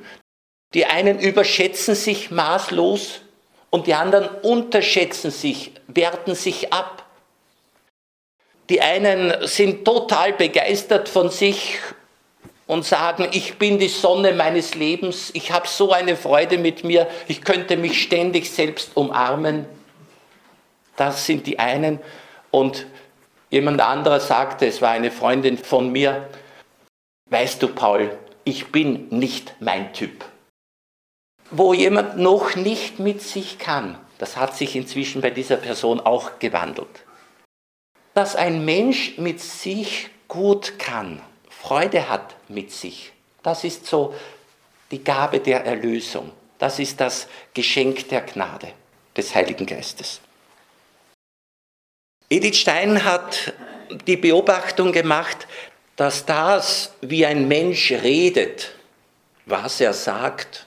Die 0.73 0.85
einen 0.85 1.19
überschätzen 1.19 1.95
sich 1.95 2.31
maßlos 2.31 3.21
und 3.69 3.87
die 3.87 3.93
anderen 3.93 4.27
unterschätzen 4.41 5.31
sich, 5.31 5.71
werten 5.87 6.35
sich 6.35 6.73
ab. 6.73 7.05
Die 8.69 8.81
einen 8.81 9.47
sind 9.47 9.85
total 9.85 10.33
begeistert 10.33 11.09
von 11.09 11.29
sich 11.29 11.79
und 12.65 12.85
sagen, 12.85 13.27
ich 13.31 13.57
bin 13.57 13.77
die 13.77 13.89
Sonne 13.89 14.33
meines 14.33 14.73
Lebens, 14.73 15.31
ich 15.33 15.51
habe 15.51 15.67
so 15.67 15.91
eine 15.91 16.15
Freude 16.15 16.57
mit 16.57 16.83
mir, 16.83 17.07
ich 17.27 17.41
könnte 17.41 17.77
mich 17.77 18.01
ständig 18.01 18.49
selbst 18.49 18.91
umarmen. 18.95 19.65
Das 20.95 21.25
sind 21.25 21.45
die 21.45 21.59
einen. 21.59 21.99
Und 22.51 22.85
jemand 23.53 23.79
anderer 23.79 24.19
sagte, 24.19 24.65
es 24.65 24.81
war 24.81 24.89
eine 24.89 25.11
Freundin 25.11 25.57
von 25.57 25.91
mir, 25.91 26.27
weißt 27.29 27.61
du 27.61 27.67
Paul, 27.67 28.17
ich 28.43 28.71
bin 28.71 29.07
nicht 29.09 29.55
mein 29.59 29.93
Typ 29.93 30.25
wo 31.55 31.73
jemand 31.73 32.17
noch 32.17 32.55
nicht 32.55 32.99
mit 32.99 33.21
sich 33.21 33.59
kann. 33.59 33.97
Das 34.17 34.37
hat 34.37 34.55
sich 34.55 34.75
inzwischen 34.75 35.21
bei 35.21 35.29
dieser 35.29 35.57
Person 35.57 35.99
auch 35.99 36.39
gewandelt. 36.39 37.03
Dass 38.15 38.35
ein 38.35 38.65
Mensch 38.65 39.17
mit 39.17 39.39
sich 39.39 40.09
gut 40.27 40.79
kann, 40.79 41.21
Freude 41.49 42.09
hat 42.09 42.35
mit 42.47 42.71
sich, 42.71 43.13
das 43.43 43.63
ist 43.63 43.85
so 43.85 44.13
die 44.91 45.03
Gabe 45.03 45.39
der 45.39 45.65
Erlösung. 45.65 46.31
Das 46.59 46.79
ist 46.79 46.99
das 46.99 47.27
Geschenk 47.53 48.09
der 48.09 48.21
Gnade 48.21 48.69
des 49.15 49.35
Heiligen 49.35 49.65
Geistes. 49.65 50.21
Edith 52.33 52.57
Stein 52.57 53.03
hat 53.03 53.53
die 54.07 54.17
Beobachtung 54.17 54.91
gemacht, 54.91 55.45
dass 55.95 56.25
das, 56.25 56.91
wie 57.01 57.27
ein 57.27 57.47
Mensch 57.47 57.91
redet, 57.91 58.71
was 59.45 59.79
er 59.79 59.93
sagt, 59.93 60.65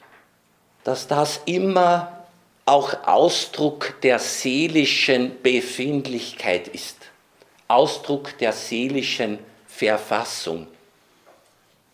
dass 0.85 1.09
das 1.09 1.41
immer 1.45 2.25
auch 2.67 3.09
Ausdruck 3.09 4.01
der 4.03 4.21
seelischen 4.21 5.43
Befindlichkeit 5.43 6.69
ist, 6.69 6.99
Ausdruck 7.67 8.39
der 8.39 8.53
seelischen 8.53 9.41
Verfassung. 9.67 10.69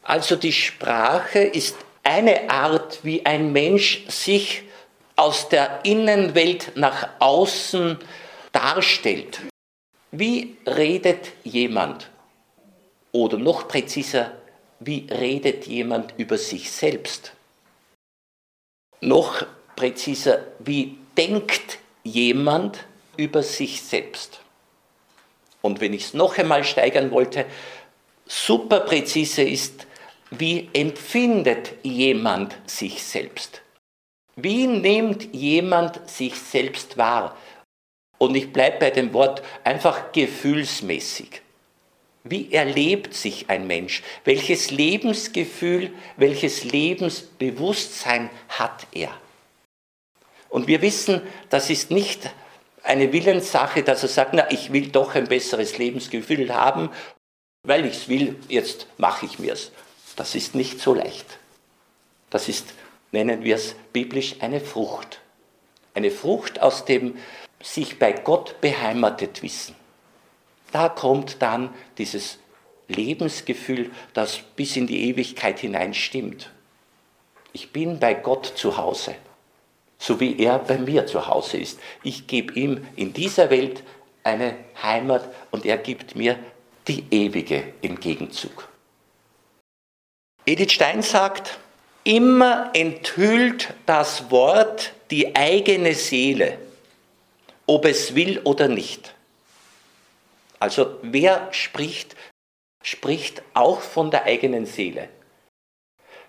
Also 0.02 0.36
die 0.36 0.52
Sprache 0.52 1.38
ist 1.38 1.76
eine 2.02 2.50
Art, 2.50 2.98
wie 3.04 3.24
ein 3.24 3.54
Mensch 3.54 4.02
sich 4.08 4.64
aus 5.16 5.48
der 5.48 5.80
Innenwelt 5.84 6.72
nach 6.74 7.08
außen 7.20 7.98
darstellt. 8.52 9.40
Wie 10.12 10.56
redet 10.66 11.32
jemand? 11.42 12.10
Oder 13.10 13.36
noch 13.38 13.66
präziser, 13.66 14.32
wie 14.78 15.06
redet 15.10 15.66
jemand 15.66 16.14
über 16.16 16.38
sich 16.38 16.70
selbst? 16.70 17.32
noch 19.02 19.44
präziser, 19.76 20.46
wie 20.60 20.96
denkt 21.16 21.78
jemand 22.04 22.84
über 23.16 23.42
sich 23.42 23.82
selbst? 23.82 24.40
Und 25.60 25.80
wenn 25.80 25.92
ich 25.92 26.04
es 26.06 26.14
noch 26.14 26.38
einmal 26.38 26.64
steigern 26.64 27.10
wollte, 27.10 27.44
super 28.26 28.80
präzise 28.80 29.42
ist, 29.42 29.86
wie 30.30 30.70
empfindet 30.72 31.74
jemand 31.82 32.56
sich 32.66 33.02
selbst? 33.02 33.60
Wie 34.34 34.66
nimmt 34.66 35.34
jemand 35.34 36.08
sich 36.08 36.36
selbst 36.36 36.96
wahr? 36.96 37.36
Und 38.22 38.36
ich 38.36 38.52
bleibe 38.52 38.78
bei 38.78 38.90
dem 38.90 39.12
Wort 39.14 39.42
einfach 39.64 40.12
gefühlsmäßig. 40.12 41.42
Wie 42.22 42.52
erlebt 42.52 43.14
sich 43.14 43.50
ein 43.50 43.66
Mensch? 43.66 44.04
Welches 44.22 44.70
Lebensgefühl, 44.70 45.90
welches 46.16 46.62
Lebensbewusstsein 46.62 48.30
hat 48.48 48.86
er? 48.92 49.10
Und 50.50 50.68
wir 50.68 50.82
wissen, 50.82 51.20
das 51.50 51.68
ist 51.68 51.90
nicht 51.90 52.30
eine 52.84 53.12
Willenssache, 53.12 53.82
dass 53.82 54.04
er 54.04 54.08
sagt, 54.08 54.34
na, 54.34 54.48
ich 54.52 54.72
will 54.72 54.86
doch 54.86 55.16
ein 55.16 55.26
besseres 55.26 55.78
Lebensgefühl 55.78 56.54
haben, 56.54 56.90
weil 57.64 57.84
ich 57.86 57.94
es 57.94 58.08
will, 58.08 58.36
jetzt 58.46 58.86
mache 58.98 59.26
ich 59.26 59.40
mir's. 59.40 59.72
Das 60.14 60.36
ist 60.36 60.54
nicht 60.54 60.78
so 60.78 60.94
leicht. 60.94 61.26
Das 62.30 62.48
ist, 62.48 62.72
nennen 63.10 63.42
wir 63.42 63.56
es 63.56 63.74
biblisch, 63.92 64.36
eine 64.38 64.60
Frucht. 64.60 65.20
Eine 65.94 66.12
Frucht 66.12 66.62
aus 66.62 66.84
dem 66.84 67.16
sich 67.62 67.98
bei 67.98 68.12
Gott 68.12 68.60
beheimatet 68.60 69.42
wissen. 69.42 69.74
Da 70.72 70.88
kommt 70.88 71.40
dann 71.40 71.70
dieses 71.98 72.38
Lebensgefühl, 72.88 73.90
das 74.12 74.38
bis 74.56 74.76
in 74.76 74.86
die 74.86 75.08
Ewigkeit 75.08 75.60
hinein 75.60 75.94
stimmt. 75.94 76.50
Ich 77.52 77.72
bin 77.72 77.98
bei 77.98 78.14
Gott 78.14 78.52
zu 78.56 78.76
Hause, 78.76 79.14
so 79.98 80.20
wie 80.20 80.38
er 80.38 80.58
bei 80.58 80.78
mir 80.78 81.06
zu 81.06 81.26
Hause 81.26 81.58
ist. 81.58 81.78
Ich 82.02 82.26
gebe 82.26 82.54
ihm 82.54 82.86
in 82.96 83.12
dieser 83.12 83.50
Welt 83.50 83.82
eine 84.24 84.56
Heimat 84.82 85.28
und 85.50 85.66
er 85.66 85.78
gibt 85.78 86.16
mir 86.16 86.38
die 86.88 87.04
ewige 87.10 87.64
im 87.82 88.00
Gegenzug. 88.00 88.68
Edith 90.44 90.72
Stein 90.72 91.02
sagt, 91.02 91.58
immer 92.04 92.70
enthüllt 92.74 93.74
das 93.86 94.30
Wort 94.30 94.92
die 95.10 95.36
eigene 95.36 95.94
Seele, 95.94 96.58
ob 97.66 97.84
es 97.84 98.14
will 98.14 98.40
oder 98.44 98.68
nicht. 98.68 99.14
Also 100.58 100.98
wer 101.02 101.48
spricht, 101.52 102.16
spricht 102.82 103.42
auch 103.54 103.80
von 103.80 104.10
der 104.10 104.24
eigenen 104.24 104.66
Seele. 104.66 105.08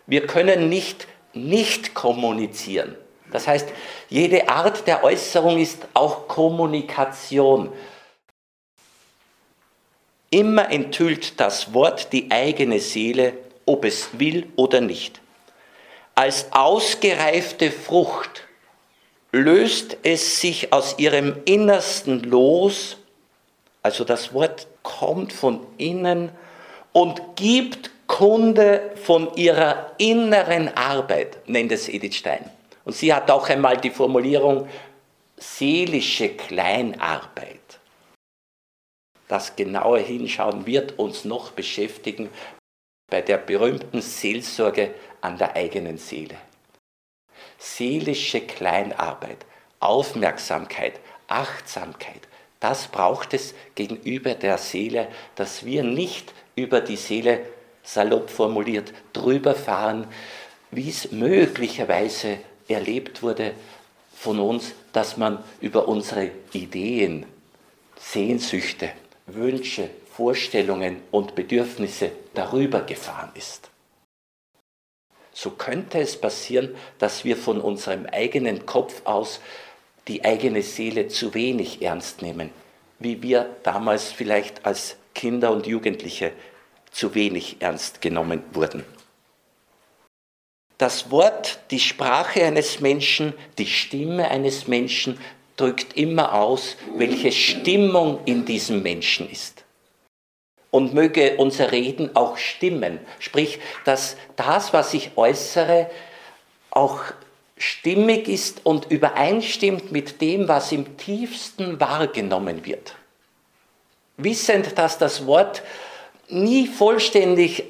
Wir 0.06 0.26
können 0.28 0.70
nicht 0.70 1.08
nicht 1.34 1.94
kommunizieren. 1.94 2.96
Das 3.32 3.48
heißt, 3.48 3.68
jede 4.10 4.48
Art 4.50 4.86
der 4.88 5.04
Äußerung 5.04 5.60
ist 5.60 5.88
auch 5.94 6.28
Kommunikation. 6.28 7.72
Immer 10.30 10.72
enthüllt 10.72 11.40
das 11.40 11.74
Wort 11.74 12.14
die 12.14 12.30
eigene 12.32 12.80
Seele, 12.80 13.34
ob 13.66 13.86
es 13.86 14.20
will 14.20 14.52
oder 14.56 14.82
nicht. 14.82 15.22
Als 16.16 16.52
ausgereifte 16.52 17.72
Frucht 17.72 18.44
löst 19.34 19.98
es 20.04 20.40
sich 20.40 20.72
aus 20.72 20.98
ihrem 20.98 21.36
Innersten 21.44 22.24
los 22.24 22.98
also 23.84 24.06
das 24.06 24.34
Wort 24.34 24.68
kommt 24.82 25.34
von 25.34 25.60
innen 25.78 26.32
und 26.94 27.36
gibt 27.36 27.92
Kunde 28.08 28.92
von 28.96 29.36
ihrer 29.36 29.92
inneren 29.98 30.70
Arbeit, 30.70 31.48
nennt 31.48 31.72
es 31.72 31.90
Edith 31.90 32.16
Stein. 32.16 32.50
Und 32.86 32.96
sie 32.96 33.14
hat 33.14 33.30
auch 33.30 33.50
einmal 33.50 33.78
die 33.78 33.90
Formulierung 33.90 34.68
seelische 35.38 36.30
Kleinarbeit. 36.30 37.60
Das 39.28 39.56
genaue 39.56 40.00
Hinschauen 40.00 40.66
wird 40.66 40.98
uns 41.00 41.26
noch 41.26 41.52
beschäftigen 41.52 42.30
bei 43.10 43.22
der 43.22 43.38
berühmten 43.38 44.02
Seelsorge 44.02 44.94
an 45.22 45.38
der 45.38 45.56
eigenen 45.56 45.98
Seele. 45.98 46.36
Seelische 47.64 48.42
Kleinarbeit, 48.42 49.46
Aufmerksamkeit, 49.80 51.00
Achtsamkeit, 51.28 52.28
das 52.60 52.88
braucht 52.88 53.34
es 53.34 53.54
gegenüber 53.76 54.34
der 54.34 54.58
Seele, 54.58 55.08
dass 55.36 55.66
wir 55.66 55.84
nicht 55.84 56.34
über 56.56 56.82
die 56.82 56.98
Seele 56.98 57.40
salopp 57.84 58.30
formuliert 58.30 58.94
drüber 59.14 59.56
fahren, 59.56 60.08
wie 60.72 60.90
es 60.90 61.12
möglicherweise 61.14 62.38
erlebt 62.68 63.24
wurde 63.24 63.54
von 64.14 64.40
uns, 64.40 64.74
dass 64.92 65.16
man 65.16 65.42
über 65.62 65.88
unsere 65.88 66.32
Ideen, 66.52 67.26
Sehnsüchte, 67.98 68.92
Wünsche, 69.26 69.90
Vorstellungen 70.16 71.02
und 71.12 71.36
Bedürfnisse 71.36 72.12
darüber 72.34 72.82
gefahren 72.82 73.32
ist. 73.36 73.70
So 75.34 75.50
könnte 75.52 76.00
es 76.00 76.20
passieren, 76.20 76.76
dass 77.00 77.26
wir 77.26 77.36
von 77.36 77.60
unserem 77.60 78.06
eigenen 78.06 78.66
Kopf 78.66 79.02
aus 79.06 79.42
die 80.08 80.24
eigene 80.24 80.62
Seele 80.62 81.08
zu 81.08 81.34
wenig 81.34 81.82
ernst 81.82 82.22
nehmen, 82.22 82.52
wie 83.00 83.22
wir 83.24 83.56
damals 83.64 84.12
vielleicht 84.12 84.66
als 84.66 84.96
Kinder 85.16 85.52
und 85.52 85.66
Jugendliche 85.66 86.32
zu 86.92 87.16
wenig 87.16 87.58
ernst 87.60 88.02
genommen 88.02 88.44
wurden. 88.54 88.86
Das 90.78 91.12
Wort, 91.12 91.60
die 91.72 91.80
Sprache 91.80 92.44
eines 92.44 92.80
Menschen, 92.80 93.34
die 93.58 93.66
Stimme 93.66 94.30
eines 94.30 94.68
Menschen 94.68 95.20
drückt 95.56 95.96
immer 95.96 96.34
aus, 96.34 96.76
welche 96.96 97.32
Stimmung 97.32 98.20
in 98.26 98.46
diesem 98.46 98.82
Menschen 98.82 99.30
ist. 99.30 99.63
Und 100.74 100.96
möge 100.96 101.38
unser 101.38 101.72
Reden 101.72 102.16
auch 102.16 102.38
stimmen, 102.38 102.98
sprich, 103.20 103.60
dass 103.86 104.18
das, 104.36 104.74
was 104.74 104.96
ich 104.96 105.12
äußere, 105.16 105.88
auch 106.72 107.00
stimmig 107.58 108.28
ist 108.28 108.66
und 108.66 108.90
übereinstimmt 108.90 109.92
mit 109.92 110.20
dem, 110.20 110.48
was 110.48 110.72
im 110.72 110.98
tiefsten 110.98 111.80
wahrgenommen 111.80 112.66
wird. 112.66 112.96
Wissend, 114.18 114.80
dass 114.80 114.98
das 114.98 115.28
Wort 115.28 115.62
nie 116.28 116.66
vollständig 116.66 117.66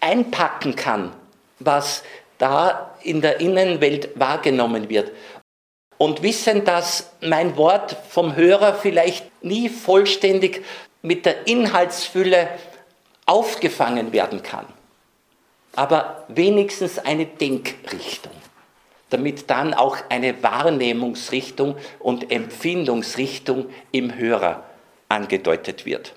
einpacken 0.00 0.74
kann, 0.74 1.12
was 1.60 2.02
da 2.38 2.96
in 3.04 3.20
der 3.20 3.38
Innenwelt 3.40 4.18
wahrgenommen 4.18 4.88
wird. 4.88 5.12
Und 5.96 6.24
wissen, 6.24 6.64
dass 6.64 7.12
mein 7.20 7.56
Wort 7.56 7.96
vom 8.08 8.34
Hörer 8.34 8.74
vielleicht 8.74 9.44
nie 9.44 9.68
vollständig 9.68 10.64
mit 11.02 11.26
der 11.26 11.46
Inhaltsfülle 11.46 12.48
aufgefangen 13.26 14.12
werden 14.12 14.42
kann. 14.42 14.66
Aber 15.76 16.24
wenigstens 16.28 16.98
eine 16.98 17.26
Denkrichtung, 17.26 18.32
damit 19.10 19.48
dann 19.50 19.74
auch 19.74 19.96
eine 20.08 20.42
Wahrnehmungsrichtung 20.42 21.76
und 21.98 22.32
Empfindungsrichtung 22.32 23.68
im 23.92 24.14
Hörer 24.14 24.64
angedeutet 25.08 25.86
wird. 25.86 26.14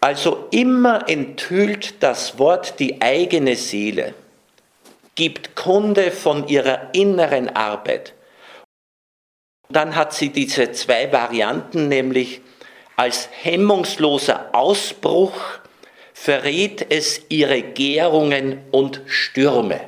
Also 0.00 0.48
immer 0.50 1.08
enthüllt 1.08 2.02
das 2.02 2.38
Wort 2.38 2.80
die 2.80 3.02
eigene 3.02 3.54
Seele 3.54 4.14
gibt 5.14 5.54
Kunde 5.54 6.12
von 6.12 6.48
ihrer 6.48 6.94
inneren 6.94 7.54
Arbeit. 7.54 8.14
Dann 9.68 9.94
hat 9.94 10.14
sie 10.14 10.30
diese 10.30 10.72
zwei 10.72 11.12
Varianten, 11.12 11.88
nämlich 11.88 12.40
als 13.00 13.30
hemmungsloser 13.32 14.50
Ausbruch 14.52 15.32
verrät 16.12 16.84
es 16.90 17.22
ihre 17.30 17.62
Gärungen 17.62 18.60
und 18.72 19.00
Stürme. 19.06 19.80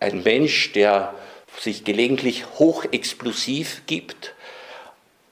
Ein 0.00 0.24
Mensch, 0.24 0.72
der 0.72 1.14
sich 1.60 1.84
gelegentlich 1.84 2.44
hochexplosiv 2.58 3.82
gibt, 3.86 4.34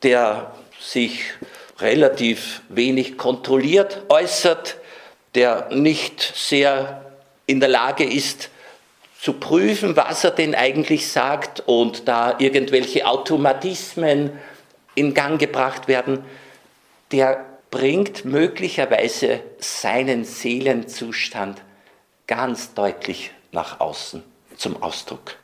der 0.05 0.55
sich 0.79 1.25
relativ 1.81 2.63
wenig 2.69 3.19
kontrolliert 3.19 4.03
äußert, 4.09 4.77
der 5.35 5.71
nicht 5.73 6.21
sehr 6.23 7.17
in 7.47 7.59
der 7.59 7.69
Lage 7.69 8.05
ist, 8.05 8.49
zu 9.21 9.33
prüfen, 9.33 9.97
was 9.97 10.23
er 10.23 10.31
denn 10.31 10.55
eigentlich 10.55 11.09
sagt 11.09 11.65
und 11.67 12.07
da 12.07 12.37
irgendwelche 12.39 13.09
Automatismen 13.09 14.39
in 14.95 15.15
Gang 15.15 15.41
gebracht 15.41 15.89
werden, 15.89 16.25
der 17.15 17.47
bringt 17.71 18.25
möglicherweise 18.25 19.41
seinen 19.59 20.25
Seelenzustand 20.25 21.63
ganz 22.27 22.75
deutlich 22.75 23.31
nach 23.53 23.79
außen 23.79 24.25
zum 24.57 24.83
Ausdruck. 24.83 25.37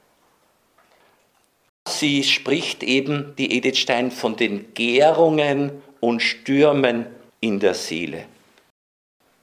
Sie 1.86 2.24
spricht 2.24 2.82
eben, 2.82 3.36
die 3.36 3.56
Edith 3.56 3.78
Stein, 3.78 4.10
von 4.10 4.34
den 4.34 4.74
Gärungen 4.74 5.80
und 6.00 6.20
Stürmen 6.22 7.06
in 7.38 7.60
der 7.60 7.74
Seele. 7.74 8.26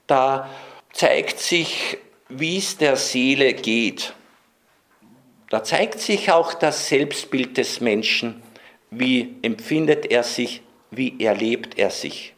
Da 0.06 0.50
zeigt 0.92 1.40
sich, 1.40 1.96
wie 2.28 2.58
es 2.58 2.76
der 2.76 2.96
Seele 2.96 3.54
geht. 3.54 4.12
Da 5.48 5.64
zeigt 5.64 6.00
sich 6.00 6.30
auch 6.30 6.52
das 6.52 6.88
Selbstbild 6.88 7.56
des 7.56 7.80
Menschen. 7.80 8.42
Wie 8.90 9.36
empfindet 9.40 10.10
er 10.10 10.22
sich? 10.22 10.60
Wie 10.90 11.22
erlebt 11.22 11.78
er 11.78 11.90
sich? 11.90 12.34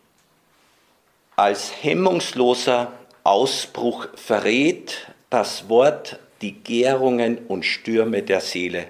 Als 1.36 1.72
hemmungsloser 1.82 2.92
Ausbruch 3.22 4.08
verrät 4.14 5.12
das 5.30 5.68
Wort 5.68 6.18
die 6.42 6.52
Gärungen 6.52 7.38
und 7.46 7.64
Stürme 7.64 8.22
der 8.22 8.40
Seele. 8.40 8.88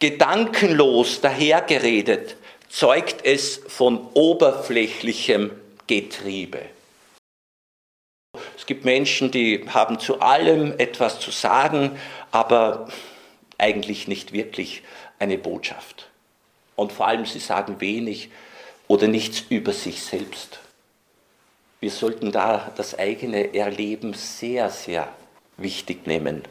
Gedankenlos 0.00 1.20
dahergeredet 1.20 2.36
zeugt 2.68 3.24
es 3.24 3.56
von 3.68 4.08
oberflächlichem 4.14 5.52
Getriebe. 5.86 6.62
Es 8.56 8.66
gibt 8.66 8.84
Menschen, 8.84 9.30
die 9.30 9.64
haben 9.68 10.00
zu 10.00 10.20
allem 10.20 10.74
etwas 10.78 11.20
zu 11.20 11.30
sagen, 11.30 11.98
aber 12.32 12.88
eigentlich 13.58 14.08
nicht 14.08 14.32
wirklich 14.32 14.82
eine 15.18 15.38
Botschaft. 15.38 16.10
Und 16.76 16.92
vor 16.92 17.06
allem, 17.06 17.24
sie 17.24 17.38
sagen 17.38 17.80
wenig 17.80 18.30
oder 18.88 19.06
nichts 19.08 19.44
über 19.48 19.72
sich 19.72 20.02
selbst. 20.02 20.60
Wir 21.80 21.90
sollten 21.90 22.32
da 22.32 22.72
das 22.76 22.98
eigene 22.98 23.54
Erleben 23.54 24.14
sehr, 24.14 24.70
sehr 24.70 25.08
wichtig 25.56 26.06
nehmen. 26.06 26.42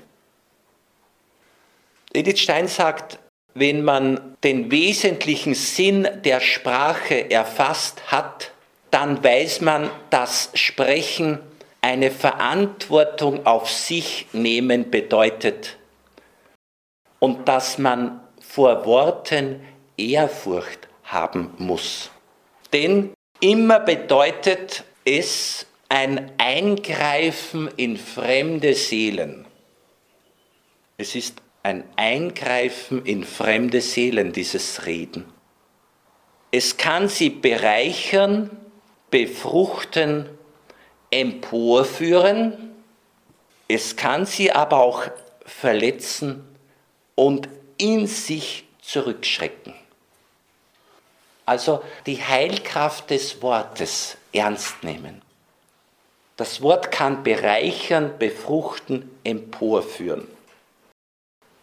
Edith 2.13 2.39
Stein 2.39 2.67
sagt, 2.67 3.19
wenn 3.55 3.83
man 3.83 4.37
den 4.43 4.71
wesentlichen 4.71 5.55
Sinn 5.55 6.07
der 6.23 6.39
Sprache 6.39 7.29
erfasst 7.29 8.11
hat, 8.11 8.51
dann 8.91 9.23
weiß 9.23 9.61
man, 9.61 9.89
dass 10.09 10.51
Sprechen 10.53 11.39
eine 11.81 12.11
Verantwortung 12.11 13.45
auf 13.45 13.69
sich 13.69 14.27
nehmen 14.31 14.89
bedeutet 14.89 15.77
und 17.19 17.47
dass 17.47 17.77
man 17.77 18.21
vor 18.39 18.85
Worten 18.85 19.61
Ehrfurcht 19.97 20.87
haben 21.03 21.51
muss. 21.57 22.11
Denn 22.71 23.13
immer 23.39 23.79
bedeutet 23.79 24.83
es 25.05 25.65
ein 25.89 26.31
Eingreifen 26.37 27.69
in 27.77 27.97
fremde 27.97 28.73
Seelen. 28.73 29.45
Es 30.97 31.15
ist 31.15 31.41
ein 31.61 31.83
Eingreifen 31.95 33.05
in 33.05 33.23
fremde 33.23 33.81
Seelen, 33.81 34.33
dieses 34.33 34.85
Reden. 34.85 35.25
Es 36.51 36.77
kann 36.77 37.07
sie 37.07 37.29
bereichern, 37.29 38.49
befruchten 39.09 40.29
emporführen, 41.13 42.73
es 43.67 43.95
kann 43.95 44.25
sie 44.25 44.51
aber 44.51 44.77
auch 44.77 45.03
verletzen 45.45 46.43
und 47.15 47.47
in 47.77 48.07
sich 48.07 48.65
zurückschrecken. 48.81 49.73
Also 51.45 51.83
die 52.05 52.23
Heilkraft 52.23 53.09
des 53.09 53.41
Wortes 53.41 54.17
ernst 54.31 54.83
nehmen. 54.83 55.21
Das 56.37 56.61
Wort 56.61 56.91
kann 56.91 57.23
bereichern, 57.23 58.17
befruchten, 58.17 59.11
emporführen. 59.23 60.27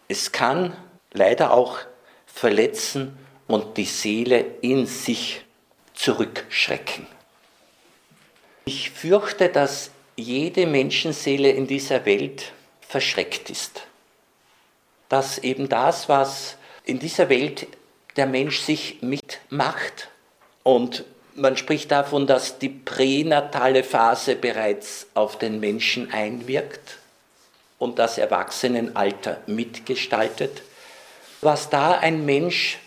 Es 0.07 0.31
kann 0.31 0.75
leider 1.11 1.51
auch 1.51 1.79
verletzen 2.25 3.17
und 3.47 3.77
die 3.77 3.85
Seele 3.85 4.45
in 4.61 4.85
sich 4.85 5.43
zurückschrecken. 5.93 7.05
Ich 8.65 8.91
fürchte, 8.91 9.49
dass 9.49 9.91
jede 10.15 10.65
Menschenseele 10.67 11.49
in 11.49 11.67
dieser 11.67 12.05
Welt 12.05 12.53
verschreckt 12.81 13.49
ist. 13.49 13.87
Dass 15.09 15.37
eben 15.39 15.67
das, 15.67 16.07
was 16.07 16.57
in 16.85 16.99
dieser 16.99 17.29
Welt 17.29 17.67
der 18.15 18.25
Mensch 18.25 18.59
sich 18.59 19.01
mitmacht 19.01 20.09
und 20.63 21.05
man 21.35 21.55
spricht 21.57 21.91
davon, 21.91 22.27
dass 22.27 22.59
die 22.59 22.69
pränatale 22.69 23.83
Phase 23.83 24.35
bereits 24.35 25.07
auf 25.13 25.37
den 25.37 25.59
Menschen 25.59 26.11
einwirkt 26.11 26.97
und 27.79 27.99
das 27.99 28.17
Erwachsenenalter 28.17 29.41
mitgestaltet. 29.47 30.61
Was 31.41 31.69
da 31.69 31.93
ein 31.97 32.25
Mensch 32.25 32.79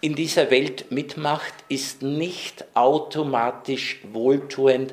in 0.00 0.14
dieser 0.14 0.50
Welt 0.50 0.90
mitmacht, 0.90 1.54
ist 1.68 2.02
nicht 2.02 2.64
automatisch 2.74 4.00
wohltuend, 4.12 4.92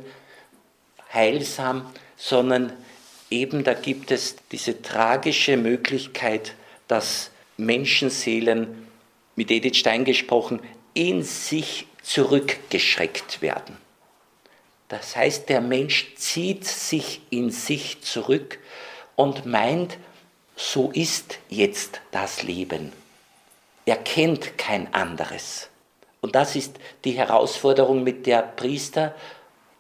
heilsam, 1.13 1.91
sondern 2.15 2.71
eben 3.29 3.63
da 3.63 3.73
gibt 3.73 4.11
es 4.11 4.37
diese 4.51 4.81
tragische 4.81 5.57
Möglichkeit, 5.57 6.53
dass 6.87 7.31
Menschenseelen, 7.57 8.87
mit 9.41 9.49
Edith 9.49 9.77
Stein 9.77 10.05
gesprochen, 10.05 10.59
in 10.93 11.23
sich 11.23 11.87
zurückgeschreckt 12.03 13.41
werden. 13.41 13.75
Das 14.87 15.15
heißt, 15.15 15.49
der 15.49 15.61
Mensch 15.61 16.13
zieht 16.13 16.63
sich 16.63 17.21
in 17.31 17.49
sich 17.49 18.01
zurück 18.01 18.59
und 19.15 19.47
meint, 19.47 19.97
so 20.55 20.91
ist 20.91 21.39
jetzt 21.49 22.01
das 22.11 22.43
Leben. 22.43 22.93
Er 23.87 23.95
kennt 23.95 24.59
kein 24.59 24.93
anderes. 24.93 25.69
Und 26.21 26.35
das 26.35 26.55
ist 26.55 26.75
die 27.03 27.13
Herausforderung, 27.13 28.03
mit 28.03 28.27
der 28.27 28.43
Priester, 28.43 29.15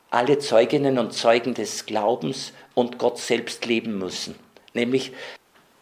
alle 0.09 0.39
Zeuginnen 0.39 0.97
und 0.97 1.13
Zeugen 1.13 1.53
des 1.53 1.85
Glaubens 1.85 2.51
und 2.73 2.97
Gott 2.97 3.19
selbst 3.19 3.67
leben 3.67 3.99
müssen. 3.99 4.33
Nämlich, 4.73 5.11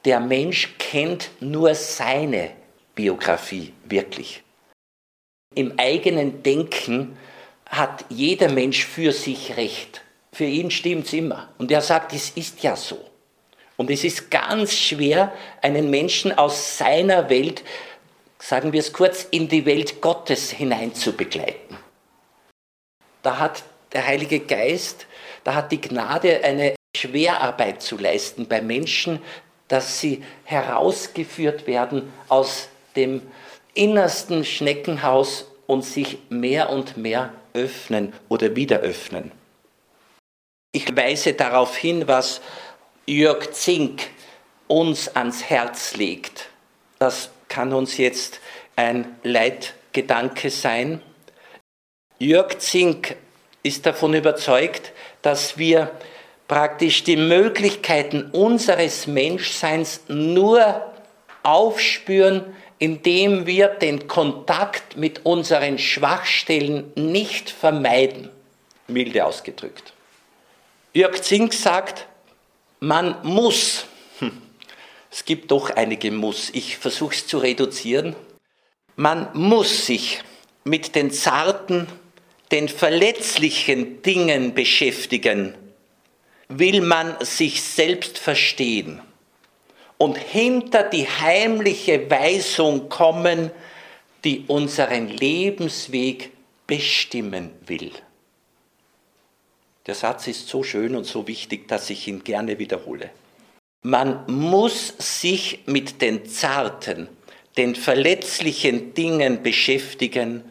der 0.03 0.19
Mensch 0.19 0.75
kennt 0.79 1.29
nur 1.39 1.73
seine 1.75 2.58
Biografie 2.99 3.71
wirklich. 3.85 4.43
Im 5.55 5.79
eigenen 5.79 6.43
Denken 6.43 7.17
hat 7.65 8.03
jeder 8.09 8.49
Mensch 8.49 8.85
für 8.85 9.13
sich 9.13 9.55
recht. 9.55 10.01
Für 10.33 10.43
ihn 10.43 10.69
stimmt 10.69 11.05
es 11.05 11.13
immer. 11.13 11.47
Und 11.57 11.71
er 11.71 11.79
sagt, 11.79 12.11
es 12.11 12.31
ist 12.31 12.61
ja 12.61 12.75
so. 12.75 12.99
Und 13.77 13.89
es 13.89 14.03
ist 14.03 14.29
ganz 14.29 14.73
schwer, 14.73 15.31
einen 15.61 15.89
Menschen 15.89 16.37
aus 16.37 16.77
seiner 16.77 17.29
Welt, 17.29 17.63
sagen 18.37 18.73
wir 18.73 18.81
es 18.81 18.91
kurz, 18.91 19.25
in 19.31 19.47
die 19.47 19.65
Welt 19.65 20.01
Gottes 20.01 20.51
hinein 20.51 20.93
zu 20.93 21.13
begleiten. 21.13 21.77
Da 23.21 23.39
hat 23.39 23.63
der 23.93 24.05
Heilige 24.05 24.41
Geist, 24.41 25.07
da 25.45 25.55
hat 25.55 25.71
die 25.71 25.79
Gnade 25.79 26.43
eine 26.43 26.75
Schwerarbeit 26.97 27.81
zu 27.81 27.97
leisten 27.97 28.49
bei 28.49 28.61
Menschen, 28.61 29.21
dass 29.69 30.01
sie 30.01 30.21
herausgeführt 30.43 31.65
werden 31.65 32.11
aus 32.27 32.67
dem 32.99 33.21
innersten 33.73 34.43
Schneckenhaus 34.43 35.45
und 35.67 35.85
sich 35.85 36.17
mehr 36.29 36.69
und 36.69 36.97
mehr 36.97 37.33
öffnen 37.53 38.13
oder 38.27 38.55
wieder 38.55 38.79
öffnen. 38.79 39.31
Ich 40.73 40.95
weise 40.95 41.33
darauf 41.33 41.77
hin, 41.77 42.07
was 42.07 42.41
Jörg 43.05 43.51
Zink 43.53 44.09
uns 44.67 45.15
ans 45.15 45.43
Herz 45.43 45.95
legt. 45.95 46.49
Das 46.99 47.29
kann 47.47 47.73
uns 47.73 47.97
jetzt 47.97 48.39
ein 48.75 49.15
Leitgedanke 49.23 50.49
sein. 50.49 51.01
Jörg 52.19 52.59
Zink 52.59 53.15
ist 53.63 53.85
davon 53.85 54.13
überzeugt, 54.13 54.91
dass 55.21 55.57
wir 55.57 55.91
praktisch 56.47 57.03
die 57.03 57.15
Möglichkeiten 57.17 58.29
unseres 58.31 59.07
Menschseins 59.07 60.01
nur 60.07 60.93
aufspüren, 61.43 62.55
indem 62.79 63.45
wir 63.45 63.67
den 63.67 64.07
Kontakt 64.07 64.95
mit 64.95 65.25
unseren 65.25 65.77
Schwachstellen 65.77 66.91
nicht 66.95 67.49
vermeiden, 67.49 68.29
milde 68.87 69.25
ausgedrückt. 69.25 69.93
Jörg 70.93 71.21
Zink 71.21 71.53
sagt, 71.53 72.07
man 72.79 73.17
muss, 73.23 73.85
hm, 74.19 74.41
es 75.11 75.25
gibt 75.25 75.51
doch 75.51 75.69
einige 75.69 76.09
Muss, 76.11 76.49
ich 76.53 76.77
versuche 76.77 77.13
es 77.13 77.27
zu 77.27 77.37
reduzieren, 77.37 78.15
man 78.95 79.29
muss 79.33 79.85
sich 79.85 80.23
mit 80.63 80.95
den 80.95 81.11
zarten, 81.11 81.87
den 82.51 82.69
verletzlichen 82.69 84.01
Dingen 84.01 84.53
beschäftigen, 84.53 85.53
will 86.47 86.81
man 86.81 87.15
sich 87.23 87.61
selbst 87.61 88.17
verstehen 88.17 89.01
und 89.99 90.17
hinter 90.17 90.83
die 90.83 91.07
heimliche 91.07 92.09
Weisung 92.09 92.89
kommen, 92.89 93.51
die 94.23 94.45
unseren 94.47 95.09
Lebensweg 95.09 96.31
bestimmen 96.65 97.51
will. 97.67 97.91
Der 99.85 99.95
Satz 99.95 100.27
ist 100.27 100.47
so 100.47 100.63
schön 100.63 100.95
und 100.95 101.05
so 101.05 101.27
wichtig, 101.27 101.67
dass 101.67 101.89
ich 101.89 102.07
ihn 102.07 102.23
gerne 102.23 102.57
wiederhole. 102.59 103.11
Man 103.81 104.25
muss 104.27 104.93
sich 104.97 105.59
mit 105.65 106.01
den 106.01 106.25
zarten, 106.25 107.09
den 107.57 107.75
verletzlichen 107.75 108.93
Dingen 108.93 109.43
beschäftigen, 109.43 110.43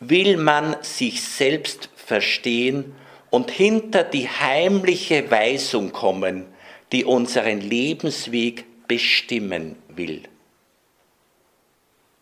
will 0.00 0.38
man 0.38 0.76
sich 0.82 1.22
selbst 1.22 1.90
verstehen 1.94 2.94
und 3.30 3.50
hinter 3.50 4.02
die 4.02 4.28
heimliche 4.28 5.30
Weisung 5.30 5.92
kommen, 5.92 6.46
die 6.92 7.04
unseren 7.04 7.60
Lebensweg 7.60 8.64
bestimmen 8.88 9.76
will. 9.88 10.22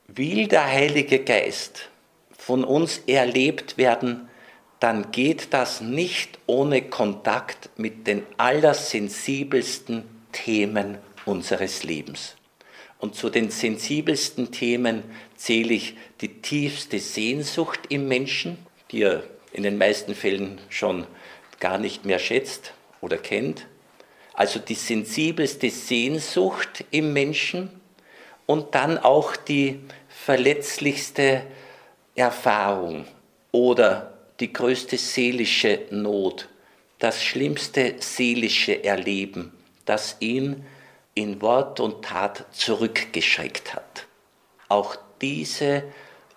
Will 0.08 0.46
der 0.46 0.66
Heilige 0.66 1.20
Geist 1.20 1.88
von 2.36 2.64
uns 2.64 2.98
erlebt 3.06 3.78
werden, 3.78 4.28
dann 4.80 5.12
geht 5.12 5.52
das 5.54 5.80
nicht 5.80 6.38
ohne 6.46 6.82
Kontakt 6.82 7.70
mit 7.76 8.06
den 8.06 8.24
allersensibelsten 8.36 10.04
Themen 10.32 10.98
unseres 11.24 11.84
Lebens. 11.84 12.36
Und 12.98 13.14
zu 13.14 13.30
den 13.30 13.50
sensibelsten 13.50 14.50
Themen 14.50 15.04
zähle 15.36 15.74
ich 15.74 15.96
die 16.20 16.40
tiefste 16.40 16.98
Sehnsucht 16.98 17.80
im 17.88 18.08
Menschen, 18.08 18.58
die 18.90 19.02
er 19.02 19.24
in 19.52 19.62
den 19.62 19.78
meisten 19.78 20.14
Fällen 20.14 20.60
schon 20.68 21.06
gar 21.60 21.78
nicht 21.78 22.04
mehr 22.04 22.18
schätzt 22.18 22.74
oder 23.00 23.18
kennt 23.18 23.66
also 24.34 24.58
die 24.58 24.74
sensibelste 24.74 25.70
Sehnsucht 25.70 26.84
im 26.90 27.12
Menschen 27.12 27.70
und 28.46 28.74
dann 28.74 28.98
auch 28.98 29.36
die 29.36 29.80
verletzlichste 30.08 31.42
Erfahrung 32.14 33.06
oder 33.50 34.12
die 34.40 34.52
größte 34.52 34.96
seelische 34.96 35.80
Not, 35.90 36.48
das 36.98 37.22
schlimmste 37.22 37.94
seelische 37.98 38.84
Erleben, 38.84 39.52
das 39.84 40.16
ihn 40.20 40.64
in 41.14 41.40
Wort 41.42 41.80
und 41.80 42.04
Tat 42.04 42.44
zurückgeschreckt 42.52 43.74
hat. 43.74 44.06
Auch 44.68 44.96
diese 45.20 45.84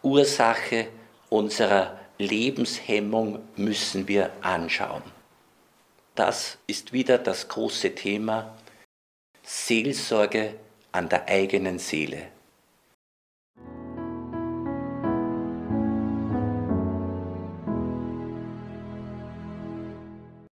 Ursache 0.01 0.87
unserer 1.29 1.99
Lebenshemmung 2.17 3.39
müssen 3.55 4.07
wir 4.07 4.31
anschauen. 4.41 5.14
Das 6.15 6.57
ist 6.65 6.93
wieder 6.93 7.17
das 7.17 7.49
große 7.49 7.93
Thema 7.93 8.57
Seelsorge 9.43 10.55
an 10.93 11.09
der 11.09 11.27
eigenen 11.27 11.77
Seele. 11.77 12.31